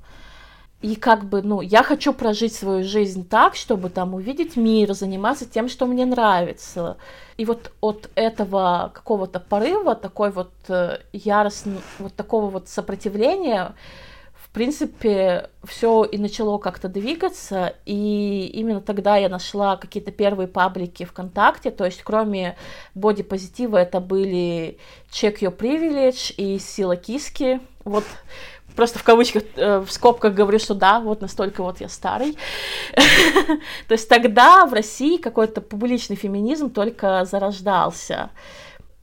[0.84, 5.46] И как бы, ну, я хочу прожить свою жизнь так, чтобы там увидеть мир, заниматься
[5.46, 6.98] тем, что мне нравится.
[7.38, 13.74] И вот от этого какого-то порыва, такой вот э, яростного, вот такого вот сопротивления,
[14.34, 21.06] в принципе, все и начало как-то двигаться, и именно тогда я нашла какие-то первые паблики
[21.06, 22.56] ВКонтакте, то есть кроме
[22.94, 24.76] бодипозитива это были
[25.10, 28.04] Check Your Privilege и Сила Киски, вот
[28.74, 32.36] просто в кавычках, э, в скобках говорю, что да, вот настолько вот я старый.
[33.88, 38.30] То есть тогда в России какой-то публичный феминизм только зарождался.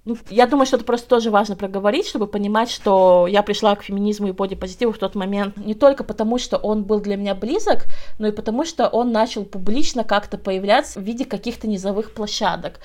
[0.03, 3.83] Ну, я думаю, что это просто тоже важно проговорить, чтобы понимать, что я пришла к
[3.83, 7.85] феминизму и бодипозитиву в тот момент не только потому, что он был для меня близок,
[8.17, 12.79] но и потому, что он начал публично как-то появляться в виде каких-то низовых площадок.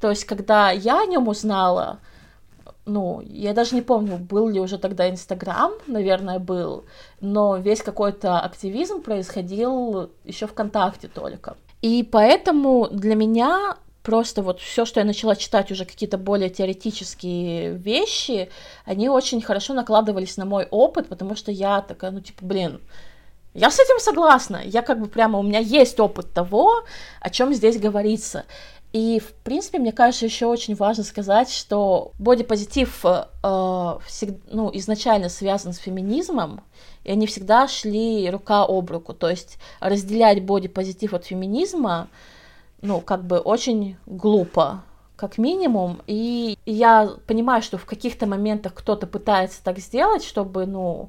[0.00, 1.98] То есть, когда я о нем узнала,
[2.84, 6.84] ну, я даже не помню, был ли уже тогда Инстаграм, наверное, был,
[7.20, 11.56] но весь какой-то активизм происходил еще ВКонтакте только.
[11.80, 17.74] И поэтому для меня просто вот все, что я начала читать уже какие-то более теоретические
[17.74, 18.50] вещи,
[18.84, 22.80] они очень хорошо накладывались на мой опыт, потому что я такая, ну, типа, блин,
[23.54, 24.62] я с этим согласна.
[24.64, 26.84] Я как бы прямо, у меня есть опыт того,
[27.20, 28.44] о чем здесь говорится.
[28.92, 35.30] И, в принципе, мне кажется, еще очень важно сказать, что бодипозитив э, всег, ну, изначально
[35.30, 36.60] связан с феминизмом,
[37.02, 39.14] и они всегда шли рука об руку.
[39.14, 42.08] То есть разделять бодипозитив от феминизма,
[42.82, 44.82] ну, как бы очень глупо,
[45.16, 46.02] как минимум.
[46.06, 51.08] И я понимаю, что в каких-то моментах кто-то пытается так сделать, чтобы, ну,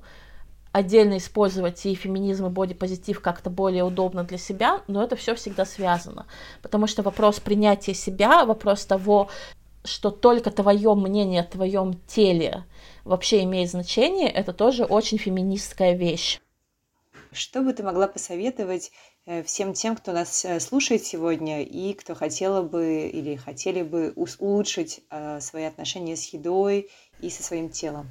[0.73, 5.65] отдельно использовать и феминизм, и бодипозитив как-то более удобно для себя, но это все всегда
[5.65, 6.25] связано.
[6.61, 9.29] Потому что вопрос принятия себя, вопрос того,
[9.85, 12.65] что только твое мнение о твоем теле
[13.05, 16.39] вообще имеет значение, это тоже очень феминистская вещь.
[17.31, 18.91] Что бы ты могла посоветовать
[19.25, 24.13] э, всем тем, кто нас э, слушает сегодня и кто хотела бы или хотели бы
[24.15, 26.89] улучшить э, свои отношения с едой
[27.21, 28.07] и со своим телом?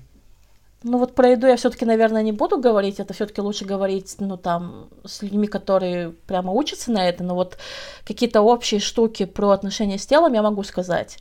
[0.85, 4.37] Ну вот про еду я все-таки, наверное, не буду говорить, это все-таки лучше говорить, ну
[4.37, 7.57] там, с людьми, которые прямо учатся на это, но вот
[8.05, 11.19] какие-то общие штуки про отношения с телом я могу сказать.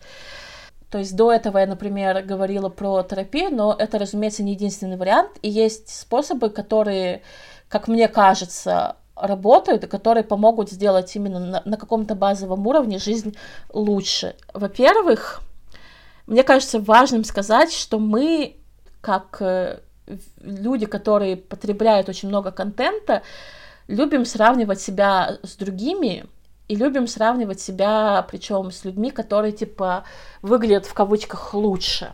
[0.89, 5.31] То есть до этого я, например, говорила про терапию, но это, разумеется, не единственный вариант,
[5.41, 7.21] и есть способы, которые,
[7.69, 13.37] как мне кажется, работают и которые помогут сделать именно на, на каком-то базовом уровне жизнь
[13.71, 14.35] лучше.
[14.53, 15.41] Во-первых,
[16.25, 18.57] мне кажется важным сказать, что мы
[19.01, 19.79] как э,
[20.41, 23.23] люди, которые потребляют очень много контента,
[23.87, 26.25] любим сравнивать себя с другими
[26.67, 30.05] и любим сравнивать себя, причем с людьми, которые типа
[30.41, 32.13] выглядят в кавычках лучше.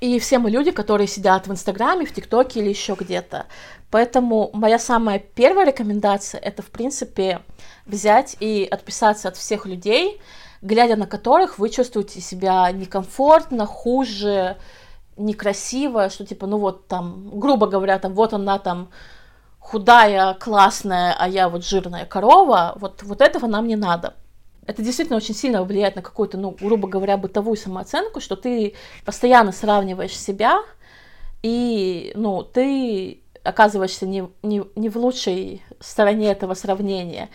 [0.00, 3.46] И все мы люди, которые сидят в Инстаграме, в ТикТоке или еще где-то.
[3.90, 7.40] Поэтому моя самая первая рекомендация это, в принципе,
[7.86, 10.20] взять и отписаться от всех людей,
[10.60, 14.56] глядя на которых вы чувствуете себя некомфортно, хуже,
[15.16, 18.90] некрасиво, что типа, ну вот там, грубо говоря, там вот она там
[19.58, 24.14] худая, классная, а я вот жирная корова, вот, вот этого нам не надо.
[24.66, 29.52] Это действительно очень сильно влияет на какую-то, ну, грубо говоря, бытовую самооценку, что ты постоянно
[29.52, 30.60] сравниваешь себя,
[31.42, 37.30] и, ну, ты оказываешься не, не, не в лучшей стороне этого сравнения.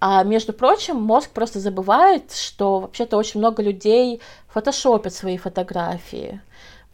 [0.00, 6.40] А между прочим, мозг просто забывает, что вообще-то очень много людей фотошопят свои фотографии,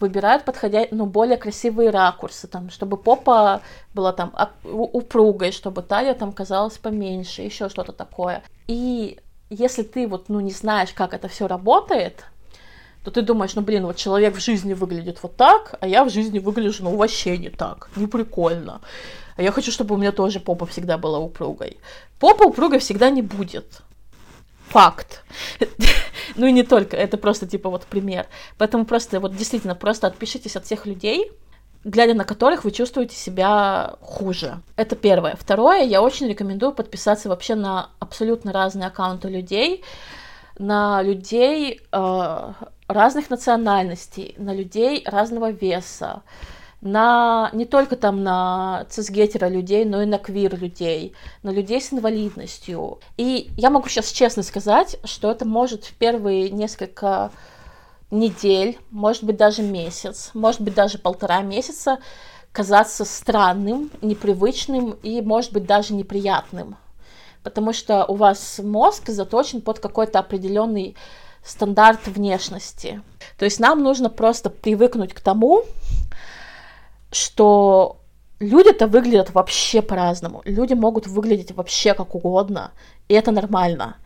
[0.01, 3.61] выбирают подходя, ну, более красивые ракурсы, там, чтобы попа
[3.95, 4.35] была там
[4.65, 8.43] упругой, чтобы талия там казалась поменьше, еще что-то такое.
[8.67, 9.19] И
[9.51, 12.25] если ты вот, ну, не знаешь, как это все работает,
[13.05, 16.11] то ты думаешь, ну, блин, вот человек в жизни выглядит вот так, а я в
[16.11, 18.81] жизни выгляжу, ну, вообще не так, не прикольно.
[19.37, 21.77] А я хочу, чтобы у меня тоже попа всегда была упругой.
[22.19, 23.83] Попа упругой всегда не будет
[24.69, 25.23] факт.
[26.37, 28.27] Ну и не только, это просто типа вот пример.
[28.59, 31.31] Поэтому просто вот действительно просто отпишитесь от всех людей,
[31.85, 34.61] глядя на которых вы чувствуете себя хуже.
[34.77, 35.37] Это первое.
[35.39, 39.85] Второе, я очень рекомендую подписаться вообще на абсолютно разные аккаунты людей,
[40.59, 42.53] на людей э,
[42.89, 46.23] разных национальностей, на людей разного веса,
[46.85, 51.93] на не только там на цисгетера людей, но и на квир людей, на людей с
[51.93, 52.99] инвалидностью.
[53.17, 57.33] И я могу сейчас честно сказать, что это может в первые несколько
[58.11, 61.99] недель, может быть даже месяц, может быть даже полтора месяца
[62.53, 66.77] казаться странным, непривычным и, может быть, даже неприятным.
[67.43, 70.97] Потому что у вас мозг заточен под какой-то определенный
[71.45, 73.03] стандарт внешности.
[73.39, 75.65] То есть нам нужно просто привыкнуть к тому,
[77.15, 78.01] что
[78.41, 80.43] люди-то выглядят вообще по-разному.
[80.45, 82.73] Люди могут выглядеть вообще как угодно,
[83.09, 83.97] и это нормально.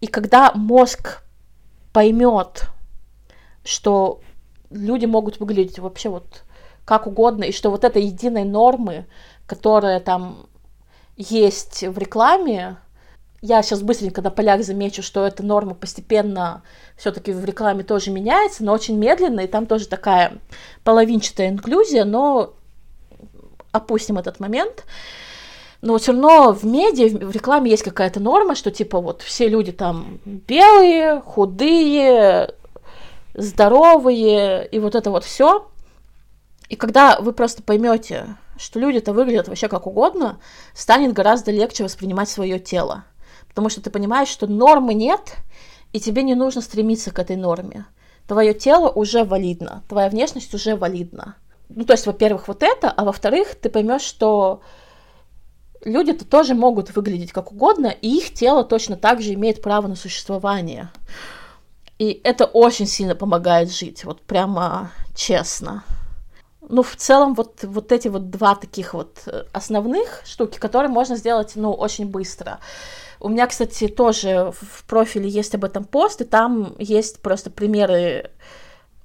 [0.00, 1.22] И когда мозг
[1.92, 2.68] поймет,
[3.64, 4.20] что
[4.70, 6.44] люди могут выглядеть вообще вот
[6.84, 9.06] как угодно, и что вот этой единой нормы,
[9.46, 10.46] которая там
[11.16, 12.78] есть в рекламе,
[13.42, 16.62] я сейчас быстренько на полях замечу, что эта норма постепенно
[16.96, 20.38] все-таки в рекламе тоже меняется, но очень медленно, и там тоже такая
[20.84, 22.54] половинчатая инклюзия, но
[23.72, 24.84] опустим этот момент.
[25.80, 29.72] Но все равно в медиа, в рекламе есть какая-то норма, что типа вот все люди
[29.72, 32.54] там белые, худые,
[33.32, 35.70] здоровые, и вот это вот все.
[36.68, 40.38] И когда вы просто поймете, что люди-то выглядят вообще как угодно,
[40.74, 43.04] станет гораздо легче воспринимать свое тело.
[43.50, 45.36] Потому что ты понимаешь, что нормы нет,
[45.92, 47.86] и тебе не нужно стремиться к этой норме.
[48.26, 51.36] Твое тело уже валидно, твоя внешность уже валидна.
[51.68, 54.62] Ну, то есть, во-первых, вот это, а во-вторых, ты поймешь, что
[55.84, 59.96] люди-то тоже могут выглядеть как угодно, и их тело точно так же имеет право на
[59.96, 60.90] существование.
[61.98, 65.84] И это очень сильно помогает жить, вот прямо честно.
[66.68, 71.52] Ну, в целом, вот, вот эти вот два таких вот основных штуки, которые можно сделать,
[71.56, 72.60] ну, очень быстро.
[73.20, 78.30] У меня, кстати, тоже в профиле есть об этом пост, и там есть просто примеры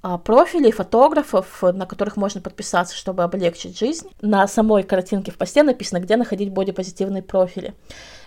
[0.01, 4.07] а, профилей фотографов, на которых можно подписаться, чтобы облегчить жизнь.
[4.21, 7.73] На самой картинке в посте написано, где находить бодипозитивные профили.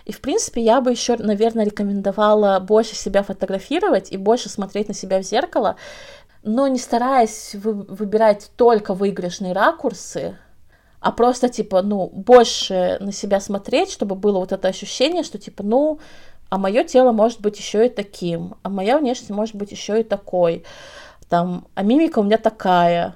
[0.05, 4.93] И, в принципе, я бы еще, наверное, рекомендовала больше себя фотографировать и больше смотреть на
[4.93, 5.77] себя в зеркало,
[6.43, 10.37] но не стараясь вы выбирать только выигрышные ракурсы,
[10.99, 15.63] а просто, типа, ну, больше на себя смотреть, чтобы было вот это ощущение, что, типа,
[15.63, 15.99] ну,
[16.49, 20.03] а мое тело может быть еще и таким, а моя внешность может быть еще и
[20.03, 20.63] такой
[21.29, 23.15] там, а мимика у меня такая.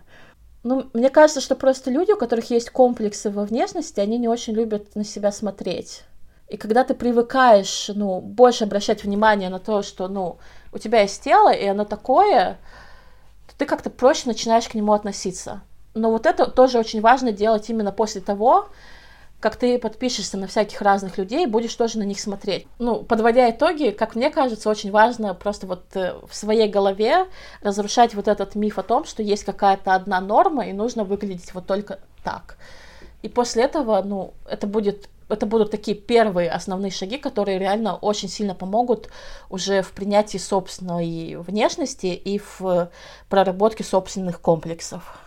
[0.63, 4.53] Ну, мне кажется, что просто люди, у которых есть комплексы во внешности, они не очень
[4.53, 6.03] любят на себя смотреть.
[6.47, 10.37] И когда ты привыкаешь, ну, больше обращать внимание на то, что, ну,
[10.71, 12.59] у тебя есть тело, и оно такое,
[13.47, 15.63] то ты как-то проще начинаешь к нему относиться.
[15.93, 18.69] Но вот это тоже очень важно делать именно после того,
[19.43, 22.65] как ты подпишешься на всяких разных людей, будешь тоже на них смотреть.
[22.79, 27.27] Ну, подводя итоги, как мне кажется, очень важно просто вот э, в своей голове
[27.61, 31.67] разрушать вот этот миф о том, что есть какая-то одна норма, и нужно выглядеть вот
[31.67, 32.55] только так.
[33.21, 38.29] И после этого, ну, это будет это будут такие первые основные шаги, которые реально очень
[38.29, 39.09] сильно помогут
[39.49, 42.89] уже в принятии собственной внешности и в
[43.29, 45.22] проработке собственных комплексов.